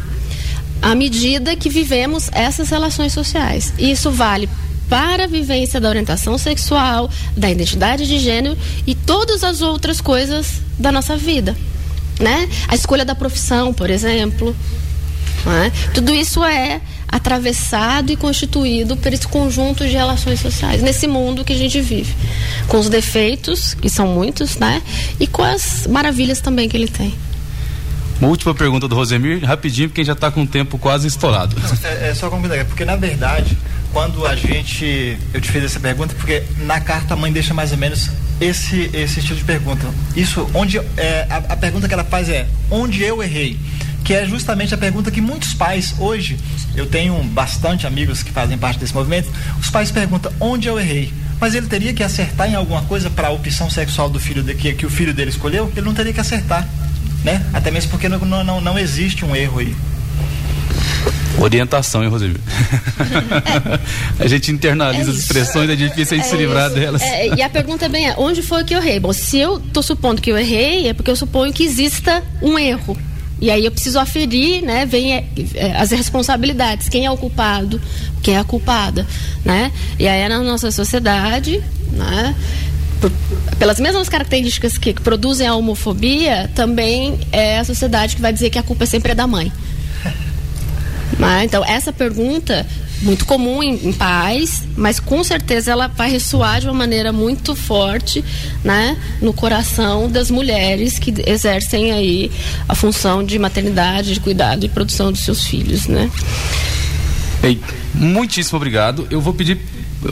à 0.80 0.94
medida 0.94 1.54
que 1.54 1.68
vivemos 1.68 2.30
essas 2.32 2.70
relações 2.70 3.12
sociais. 3.12 3.74
E 3.78 3.90
isso 3.92 4.10
vale 4.10 4.48
para 4.88 5.24
a 5.24 5.26
vivência 5.26 5.78
da 5.78 5.90
orientação 5.90 6.38
sexual, 6.38 7.10
da 7.36 7.50
identidade 7.50 8.06
de 8.06 8.18
gênero 8.18 8.56
e 8.86 8.94
todas 8.94 9.44
as 9.44 9.60
outras 9.60 10.00
coisas 10.00 10.62
da 10.78 10.90
nossa 10.90 11.18
vida 11.18 11.54
né? 12.20 12.48
A 12.68 12.74
escolha 12.74 13.04
da 13.04 13.14
profissão, 13.14 13.72
por 13.72 13.90
exemplo. 13.90 14.54
É? 15.44 15.70
Tudo 15.92 16.14
isso 16.14 16.44
é 16.44 16.80
atravessado 17.08 18.12
e 18.12 18.16
constituído 18.16 18.96
por 18.96 19.12
esse 19.12 19.26
conjunto 19.26 19.84
de 19.84 19.92
relações 19.92 20.40
sociais, 20.40 20.80
nesse 20.80 21.06
mundo 21.06 21.44
que 21.44 21.52
a 21.52 21.56
gente 21.56 21.80
vive. 21.80 22.14
Com 22.68 22.78
os 22.78 22.88
defeitos, 22.88 23.74
que 23.74 23.90
são 23.90 24.06
muitos, 24.06 24.56
né? 24.56 24.80
E 25.20 25.26
com 25.26 25.42
as 25.42 25.86
maravilhas 25.86 26.40
também 26.40 26.68
que 26.68 26.76
ele 26.76 26.88
tem. 26.88 27.14
Uma 28.18 28.30
última 28.30 28.54
pergunta 28.54 28.86
do 28.86 28.94
Rosemir, 28.94 29.44
rapidinho, 29.44 29.88
porque 29.88 30.04
já 30.04 30.12
está 30.12 30.30
com 30.30 30.42
o 30.42 30.46
tempo 30.46 30.78
quase 30.78 31.08
estourado. 31.08 31.56
É, 31.82 32.10
é 32.10 32.14
só 32.14 32.30
complementar, 32.30 32.64
porque 32.66 32.84
na 32.84 32.94
verdade, 32.94 33.58
quando 33.92 34.24
a 34.24 34.36
gente. 34.36 35.18
Eu 35.34 35.40
te 35.40 35.50
fiz 35.50 35.64
essa 35.64 35.80
pergunta, 35.80 36.14
porque 36.14 36.44
na 36.58 36.80
carta 36.80 37.14
a 37.14 37.16
mãe 37.16 37.32
deixa 37.32 37.52
mais 37.52 37.72
ou 37.72 37.78
menos 37.78 38.08
esse, 38.40 38.90
esse 38.92 39.20
estilo 39.20 39.38
de 39.38 39.44
pergunta. 39.44 39.86
Isso, 40.16 40.48
onde 40.54 40.78
é, 40.96 41.26
a, 41.28 41.52
a 41.52 41.56
pergunta 41.56 41.88
que 41.88 41.94
ela 41.94 42.04
faz 42.04 42.28
é 42.28 42.46
onde 42.70 43.02
eu 43.02 43.22
errei? 43.22 43.58
que 44.02 44.12
é 44.12 44.26
justamente 44.26 44.74
a 44.74 44.78
pergunta 44.78 45.10
que 45.10 45.20
muitos 45.20 45.54
pais 45.54 45.94
hoje, 45.98 46.36
eu 46.74 46.86
tenho 46.86 47.22
bastante 47.22 47.86
amigos 47.86 48.22
que 48.22 48.30
fazem 48.30 48.58
parte 48.58 48.78
desse 48.78 48.94
movimento, 48.94 49.30
os 49.60 49.70
pais 49.70 49.90
perguntam 49.90 50.32
onde 50.40 50.68
eu 50.68 50.78
errei. 50.78 51.12
Mas 51.40 51.54
ele 51.54 51.66
teria 51.66 51.92
que 51.92 52.02
acertar 52.02 52.48
em 52.48 52.54
alguma 52.54 52.82
coisa 52.82 53.10
para 53.10 53.28
a 53.28 53.30
opção 53.30 53.68
sexual 53.68 54.08
do 54.08 54.20
filho 54.20 54.42
de, 54.42 54.54
que, 54.54 54.72
que 54.74 54.86
o 54.86 54.90
filho 54.90 55.12
dele 55.12 55.30
escolheu? 55.30 55.72
Ele 55.74 55.86
não 55.86 55.94
teria 55.94 56.12
que 56.12 56.20
acertar, 56.20 56.68
né? 57.24 57.44
Até 57.52 57.70
mesmo 57.70 57.90
porque 57.90 58.08
não, 58.08 58.18
não, 58.44 58.60
não 58.60 58.78
existe 58.78 59.24
um 59.24 59.34
erro 59.34 59.58
aí. 59.58 59.74
Orientação, 61.38 62.02
hein, 62.02 62.08
Rosemir? 62.08 62.40
a 64.18 64.26
gente 64.26 64.50
internaliza 64.50 65.10
é 65.10 65.12
as 65.12 65.18
expressões, 65.18 65.70
é 65.70 65.76
difícil 65.76 66.16
a 66.16 66.20
gente 66.20 66.26
é 66.26 66.30
se 66.30 66.36
livrar 66.36 66.66
isso. 66.66 66.74
delas. 66.74 67.02
É, 67.02 67.34
e 67.34 67.42
a 67.42 67.48
pergunta 67.48 67.88
bem 67.88 68.08
é, 68.08 68.14
onde 68.16 68.42
foi 68.42 68.64
que 68.64 68.74
eu 68.74 68.78
errei? 68.78 69.00
Bom, 69.00 69.12
se 69.12 69.38
eu 69.38 69.56
estou 69.56 69.82
supondo 69.82 70.20
que 70.20 70.30
eu 70.30 70.38
errei, 70.38 70.88
é 70.88 70.92
porque 70.94 71.10
eu 71.10 71.16
suponho 71.16 71.52
que 71.52 71.64
exista 71.64 72.22
um 72.40 72.58
erro. 72.58 72.96
E 73.40 73.50
aí 73.50 73.64
eu 73.64 73.72
preciso 73.72 73.98
aferir, 73.98 74.62
né, 74.62 74.86
vem 74.86 75.14
é, 75.14 75.24
é, 75.54 75.76
as 75.76 75.90
responsabilidades, 75.90 76.88
quem 76.88 77.06
é 77.06 77.10
o 77.10 77.16
culpado, 77.16 77.80
quem 78.22 78.36
é 78.36 78.38
a 78.38 78.44
culpada, 78.44 79.04
né? 79.44 79.72
E 79.98 80.06
aí 80.06 80.28
na 80.28 80.38
nossa 80.38 80.70
sociedade, 80.70 81.60
né, 81.90 82.36
pelas 83.58 83.80
mesmas 83.80 84.08
características 84.08 84.78
que, 84.78 84.92
que 84.92 85.00
produzem 85.00 85.46
a 85.46 85.56
homofobia, 85.56 86.48
também 86.54 87.18
é 87.32 87.58
a 87.58 87.64
sociedade 87.64 88.14
que 88.14 88.22
vai 88.22 88.32
dizer 88.32 88.50
que 88.50 88.58
a 88.58 88.62
culpa 88.62 88.86
sempre 88.86 89.10
é 89.10 89.14
da 89.14 89.26
mãe. 89.26 89.50
Né? 91.22 91.44
Então, 91.44 91.64
essa 91.64 91.92
pergunta, 91.92 92.66
muito 93.00 93.24
comum 93.24 93.62
em, 93.62 93.74
em, 93.86 93.92
pais, 93.92 94.64
mas 94.76 94.98
com 94.98 95.22
certeza 95.22 95.70
ela 95.70 95.86
vai 95.86 96.10
ressoar 96.10 96.60
de 96.60 96.66
uma 96.66 96.74
maneira 96.74 97.12
muito 97.12 97.54
forte 97.54 98.24
né, 98.64 99.00
no 99.20 99.32
coração 99.32 100.10
das 100.10 100.32
mulheres 100.32 100.98
que 100.98 101.14
exercem 101.24 101.92
aí 101.92 102.28
a 102.68 102.74
função 102.74 103.22
de 103.22 103.38
maternidade, 103.38 104.14
de 104.14 104.18
cuidado 104.18 104.66
e 104.66 104.68
produção 104.68 105.12
dos 105.12 105.20
seus 105.20 105.46
filhos. 105.46 105.86
Né? 105.86 106.10
Ei, 107.40 107.60
muitíssimo 107.94 108.56
obrigado. 108.56 109.06
Eu 109.08 109.20
vou 109.20 109.32
pedir 109.32 109.60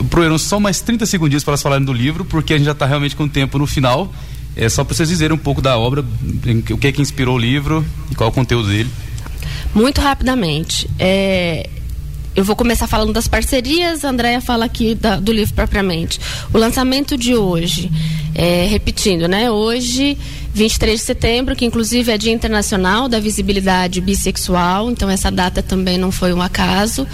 pro 0.09 0.23
Heron 0.23 0.37
só 0.37 0.61
mais 0.61 0.79
30 0.79 1.05
segundinhos 1.05 1.43
para 1.43 1.51
elas 1.51 1.61
falarem 1.61 1.85
do 1.85 1.91
livro, 1.91 2.23
porque 2.23 2.53
a 2.53 2.57
gente 2.57 2.65
já 2.65 2.71
está 2.71 2.85
realmente 2.85 3.17
com 3.17 3.25
o 3.25 3.29
tempo 3.29 3.57
no 3.57 3.67
final. 3.67 4.13
É 4.55 4.69
só 4.69 4.85
para 4.85 4.95
vocês 4.95 5.09
dizerem 5.09 5.35
um 5.35 5.39
pouco 5.39 5.61
da 5.61 5.77
obra, 5.77 6.05
o 6.71 6.77
que 6.77 6.87
é 6.87 6.91
que 6.93 7.01
inspirou 7.01 7.35
o 7.35 7.39
livro 7.39 7.85
e 8.09 8.15
qual 8.15 8.29
é 8.29 8.31
o 8.31 8.33
conteúdo 8.33 8.69
dele. 8.69 8.89
Muito 9.73 10.01
rapidamente. 10.01 10.89
É, 10.99 11.69
eu 12.35 12.43
vou 12.43 12.55
começar 12.55 12.87
falando 12.87 13.13
das 13.13 13.27
parcerias, 13.27 14.05
a 14.05 14.09
Andrea 14.09 14.39
fala 14.39 14.65
aqui 14.65 14.95
da, 14.95 15.17
do 15.17 15.31
livro 15.31 15.53
propriamente. 15.53 16.19
O 16.53 16.57
lançamento 16.57 17.17
de 17.17 17.35
hoje, 17.35 17.91
é, 18.33 18.65
repetindo, 18.65 19.27
né? 19.27 19.51
Hoje 19.51 20.17
23 20.53 20.99
de 20.99 21.05
setembro, 21.05 21.55
que 21.55 21.65
inclusive 21.65 22.11
é 22.11 22.17
Dia 22.17 22.31
Internacional 22.31 23.07
da 23.07 23.19
Visibilidade 23.19 24.01
Bissexual, 24.01 24.91
então 24.91 25.09
essa 25.09 25.31
data 25.31 25.63
também 25.63 25.97
não 25.97 26.11
foi 26.11 26.33
um 26.33 26.41
acaso. 26.41 27.07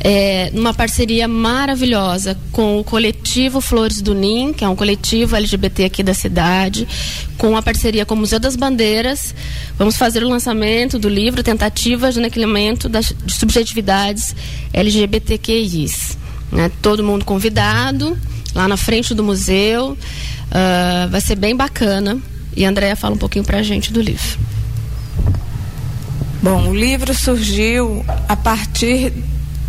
É, 0.00 0.50
uma 0.54 0.72
parceria 0.72 1.28
maravilhosa 1.28 2.38
com 2.50 2.78
o 2.78 2.84
coletivo 2.84 3.60
Flores 3.60 4.00
do 4.00 4.14
Nim, 4.14 4.52
que 4.52 4.64
é 4.64 4.68
um 4.68 4.76
coletivo 4.76 5.36
LGBT 5.36 5.84
aqui 5.84 6.02
da 6.02 6.14
cidade, 6.14 6.88
com 7.36 7.56
a 7.56 7.62
parceria 7.62 8.06
com 8.06 8.14
o 8.14 8.18
Museu 8.18 8.40
das 8.40 8.56
Bandeiras. 8.56 9.34
Vamos 9.76 9.96
fazer 9.96 10.24
o 10.24 10.28
lançamento 10.28 10.98
do 10.98 11.08
livro 11.08 11.42
Tentativas 11.42 12.14
de 12.14 12.20
Aniquilamento 12.20 12.88
das, 12.88 13.12
de 13.24 13.34
Subjetividades 13.34 14.34
LGBTQIs. 14.72 16.16
Né? 16.50 16.70
Todo 16.80 17.04
mundo 17.04 17.24
convidado, 17.24 18.16
lá 18.54 18.66
na 18.66 18.76
frente 18.76 19.14
do 19.14 19.22
museu. 19.22 19.96
Uh, 20.50 21.08
vai 21.10 21.20
ser 21.20 21.36
bem 21.36 21.56
bacana. 21.56 22.18
E 22.56 22.64
a 22.64 22.68
Andrea 22.68 22.96
fala 22.96 23.14
um 23.14 23.18
pouquinho 23.18 23.44
para 23.44 23.58
a 23.58 23.62
gente 23.62 23.92
do 23.92 24.00
livro. 24.00 24.38
Bom, 26.42 26.68
o 26.68 26.74
livro 26.74 27.12
surgiu 27.14 28.04
a 28.28 28.36
partir 28.36 29.12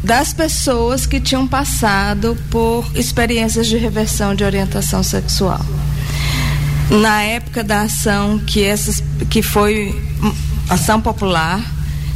das 0.03 0.33
pessoas 0.33 1.05
que 1.05 1.19
tinham 1.19 1.47
passado 1.47 2.37
por 2.49 2.89
experiências 2.95 3.67
de 3.67 3.77
reversão 3.77 4.33
de 4.33 4.43
orientação 4.43 5.03
sexual. 5.03 5.59
Na 6.89 7.21
época 7.21 7.63
da 7.63 7.81
ação 7.81 8.39
que 8.39 8.63
essas 8.63 9.03
que 9.29 9.41
foi 9.41 9.95
ação 10.69 11.01
popular 11.01 11.61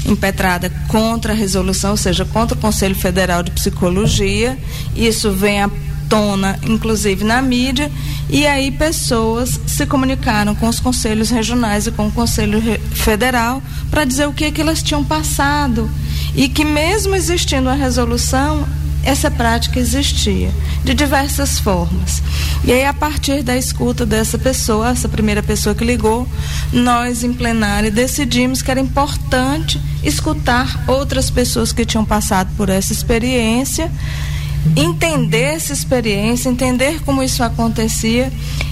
impetrada 0.06 0.70
contra 0.88 1.34
a 1.34 1.36
resolução, 1.36 1.92
ou 1.92 1.98
seja, 1.98 2.26
contra 2.26 2.58
o 2.58 2.60
Conselho 2.60 2.96
Federal 2.96 3.42
de 3.42 3.52
Psicologia, 3.52 4.58
isso 4.96 5.32
vem 5.32 5.62
a 5.62 5.70
tona, 6.14 6.60
inclusive 6.62 7.24
na 7.24 7.42
mídia, 7.42 7.92
e 8.30 8.46
aí 8.46 8.70
pessoas 8.70 9.60
se 9.66 9.84
comunicaram 9.88 10.54
com 10.54 10.68
os 10.68 10.80
conselhos 10.80 11.32
regionais 11.32 11.88
e 11.88 11.92
com 11.92 12.06
o 12.06 12.12
Conselho 12.12 12.62
Federal 12.92 13.64
para 13.90 14.06
dizer 14.06 14.28
o 14.28 14.34
que, 14.34 14.52
que 14.52 14.62
elas 14.62 14.84
tinham 14.84 15.04
passado 15.04 15.90
e 16.36 16.48
que 16.48 16.64
mesmo 16.64 17.16
existindo 17.16 17.68
a 17.68 17.74
resolução, 17.74 18.64
essa 19.04 19.32
prática 19.32 19.80
existia 19.80 20.52
de 20.84 20.94
diversas 20.94 21.58
formas. 21.58 22.22
E 22.64 22.72
aí, 22.72 22.86
a 22.86 22.94
partir 22.94 23.42
da 23.42 23.58
escuta 23.58 24.06
dessa 24.06 24.38
pessoa, 24.38 24.90
essa 24.90 25.10
primeira 25.10 25.42
pessoa 25.42 25.74
que 25.74 25.84
ligou, 25.84 26.28
nós 26.72 27.24
em 27.24 27.34
plenário 27.34 27.92
decidimos 27.92 28.62
que 28.62 28.70
era 28.70 28.80
importante 28.80 29.82
escutar 30.04 30.84
outras 30.88 31.32
pessoas 31.32 31.74
que 31.74 31.84
tinham 31.84 32.06
passado 32.06 32.52
por 32.56 32.70
essa 32.70 32.94
experiência 32.94 33.92
entender 34.76 35.56
essa 35.56 35.74
experiência, 35.74 36.50
entender 36.50 37.02
como 37.04 37.22
isso 37.22 37.44
acontecia 37.44 38.32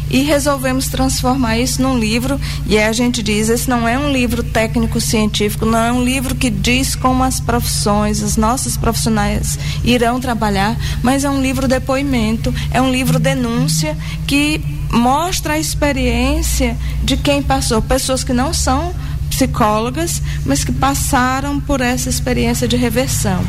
e 0.09 0.23
resolvemos 0.23 0.87
transformar 0.87 1.57
isso 1.57 1.81
num 1.81 1.97
livro. 1.97 2.39
E 2.67 2.77
aí 2.77 2.83
a 2.83 2.91
gente 2.91 3.23
diz: 3.23 3.49
esse 3.49 3.69
não 3.69 3.87
é 3.87 3.97
um 3.97 4.11
livro 4.11 4.43
técnico-científico, 4.43 5.65
não 5.65 5.79
é 5.79 5.91
um 5.91 6.03
livro 6.03 6.35
que 6.35 6.49
diz 6.49 6.95
como 6.95 7.23
as 7.23 7.39
profissões, 7.39 8.21
os 8.21 8.37
nossos 8.37 8.77
profissionais 8.77 9.57
irão 9.83 10.19
trabalhar, 10.19 10.77
mas 11.01 11.23
é 11.23 11.29
um 11.29 11.41
livro 11.41 11.67
depoimento, 11.67 12.53
é 12.71 12.81
um 12.81 12.91
livro 12.91 13.19
denúncia 13.19 13.97
que 14.27 14.61
mostra 14.91 15.53
a 15.53 15.59
experiência 15.59 16.77
de 17.03 17.15
quem 17.15 17.41
passou, 17.41 17.81
pessoas 17.81 18.23
que 18.23 18.33
não 18.33 18.53
são 18.53 18.93
psicólogas, 19.31 20.21
mas 20.45 20.63
que 20.63 20.71
passaram 20.71 21.59
por 21.59 21.81
essa 21.81 22.09
experiência 22.09 22.67
de 22.67 22.75
reversão. 22.75 23.43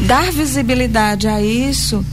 Dar 0.00 0.30
visibilidade 0.32 1.28
a 1.28 1.40
isso 1.40 2.04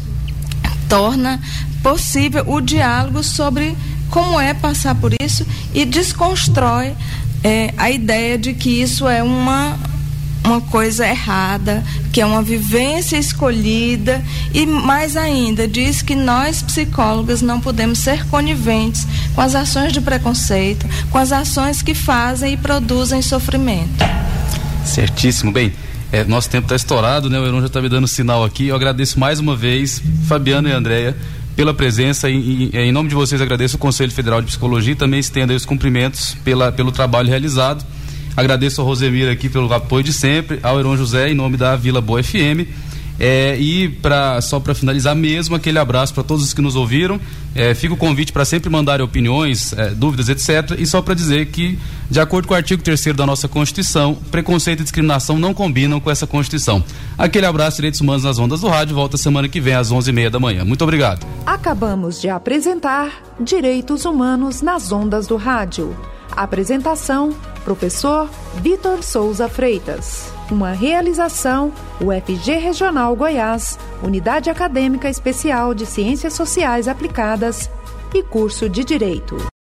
torna 0.88 1.42
possível 1.84 2.46
o 2.48 2.62
diálogo 2.62 3.22
sobre 3.24 3.76
como 4.10 4.40
é 4.40 4.54
passar 4.54 4.96
por 4.96 5.12
isso 5.22 5.46
e 5.74 5.84
desconstrói 5.84 6.96
é, 7.44 7.74
a 7.78 7.92
ideia 7.92 8.38
de 8.38 8.54
que 8.54 8.82
isso 8.82 9.08
é 9.08 9.22
uma 9.22 9.78
uma 10.48 10.62
coisa 10.62 11.06
errada, 11.06 11.84
que 12.14 12.22
é 12.22 12.26
uma 12.26 12.42
vivência 12.42 13.18
escolhida 13.18 14.24
e 14.54 14.66
mais 14.66 15.18
ainda 15.18 15.68
diz 15.68 16.02
que 16.02 16.16
nós 16.16 16.62
psicólogas 16.62 17.42
não 17.42 17.60
podemos 17.60 18.00
ser 18.00 18.26
coniventes 18.28 19.06
com 19.36 19.42
as 19.42 19.54
ações 19.54 19.92
de 19.92 20.00
preconceito, 20.00 20.88
com 21.12 21.18
as 21.18 21.32
ações 21.32 21.82
que 21.82 21.94
fazem 21.94 22.54
e 22.54 22.58
produzem 22.58 23.22
sofrimento. 23.22 24.04
Certíssimo. 24.86 25.52
Bem, 25.52 25.74
é, 26.12 26.24
nosso 26.24 26.50
tempo 26.50 26.66
está 26.66 26.76
estourado, 26.76 27.30
né? 27.30 27.38
O 27.38 27.46
Heron 27.46 27.60
já 27.60 27.68
está 27.68 27.82
me 27.82 27.90
dando 27.90 28.08
sinal 28.08 28.44
aqui. 28.44 28.68
Eu 28.68 28.76
agradeço 28.76 29.20
mais 29.20 29.40
uma 29.40 29.56
vez, 29.56 30.02
Fabiano 30.28 30.70
e 30.70 30.72
Andréia, 30.72 31.16
pela 31.56 31.74
presença. 31.74 32.30
E, 32.30 32.70
e, 32.74 32.78
em 32.78 32.92
nome 32.94 33.10
de 33.10 33.16
vocês, 33.16 33.42
agradeço 33.42 33.76
o 33.76 33.80
Conselho 33.80 34.12
Federal 34.12 34.40
de 34.40 34.48
Psicologia 34.48 34.94
e 34.94 34.96
também 34.96 35.20
estendo 35.20 35.54
os 35.54 35.66
cumprimentos 35.66 36.36
pela, 36.46 36.72
pelo 36.72 36.92
trabalho 36.92 37.28
realizado. 37.28 37.86
Agradeço 38.38 38.80
ao 38.82 38.86
Rosemir 38.86 39.32
aqui 39.32 39.50
pelo 39.50 39.74
apoio 39.74 40.04
de 40.04 40.14
sempre, 40.14 40.60
ao 40.62 40.80
Heron 40.80 40.96
José, 40.96 41.32
em 41.32 41.34
nome 41.34 41.58
da 41.58 41.76
Vila 41.76 42.00
Boa 42.00 42.22
FM. 42.22 42.70
É, 43.20 43.58
e 43.60 43.90
pra, 43.90 44.40
só 44.42 44.60
para 44.60 44.76
finalizar 44.76 45.16
mesmo, 45.16 45.56
aquele 45.56 45.80
abraço 45.80 46.14
para 46.14 46.22
todos 46.24 46.44
os 46.44 46.54
que 46.54 46.62
nos 46.62 46.76
ouviram. 46.76 47.20
É, 47.56 47.74
fica 47.74 47.96
o 47.96 47.98
convite 47.98 48.32
para 48.32 48.46
sempre 48.46 48.70
mandar 48.70 49.02
opiniões, 49.02 49.74
é, 49.74 49.90
dúvidas, 49.90 50.30
etc. 50.30 50.78
E 50.78 50.86
só 50.86 51.02
para 51.02 51.16
dizer 51.16 51.48
que, 51.48 51.80
de 52.12 52.20
acordo 52.20 52.48
com 52.48 52.54
o 52.54 52.58
artigo 52.58 52.84
3 52.84 53.16
da 53.16 53.26
nossa 53.26 53.48
Constituição, 53.48 54.14
preconceito 54.30 54.82
e 54.82 54.84
discriminação 54.84 55.40
não 55.40 55.52
combinam 55.52 56.00
com 56.00 56.12
essa 56.12 56.28
Constituição. 56.28 56.84
Aquele 57.18 57.48
abraço, 57.48 57.78
Direitos 57.78 58.00
Humanos 58.00 58.24
nas 58.24 58.38
Ondas 58.38 58.62
do 58.62 58.68
Rádio. 58.68 58.94
Volta 58.94 59.18
semana 59.18 59.50
que 59.50 59.60
vem 59.60 59.74
às 59.74 59.92
11h30 59.92 60.30
da 60.30 60.40
manhã. 60.40 60.64
Muito 60.64 60.84
obrigado. 60.84 61.26
Acabamos 61.44 62.22
de 62.22 62.30
apresentar 62.30 63.24
Direitos 63.40 64.06
Humanos 64.06 64.62
nas 64.62 64.92
Ondas 64.92 65.26
do 65.26 65.38
Rádio. 65.38 65.96
Apresentação: 66.38 67.36
Professor 67.66 68.30
Vitor 68.62 69.02
Souza 69.02 69.50
Freitas. 69.50 70.32
Uma 70.52 70.72
realização 70.72 71.74
UFG 72.00 72.54
Regional 72.54 73.16
Goiás, 73.16 73.78
Unidade 74.04 74.50
Acadêmica 74.50 75.10
Especial 75.10 75.74
de 75.74 75.86
Ciências 75.88 76.34
Sociais 76.34 76.88
Aplicadas 76.88 77.70
e 78.14 78.22
curso 78.22 78.70
de 78.70 78.84
Direito. 78.84 79.48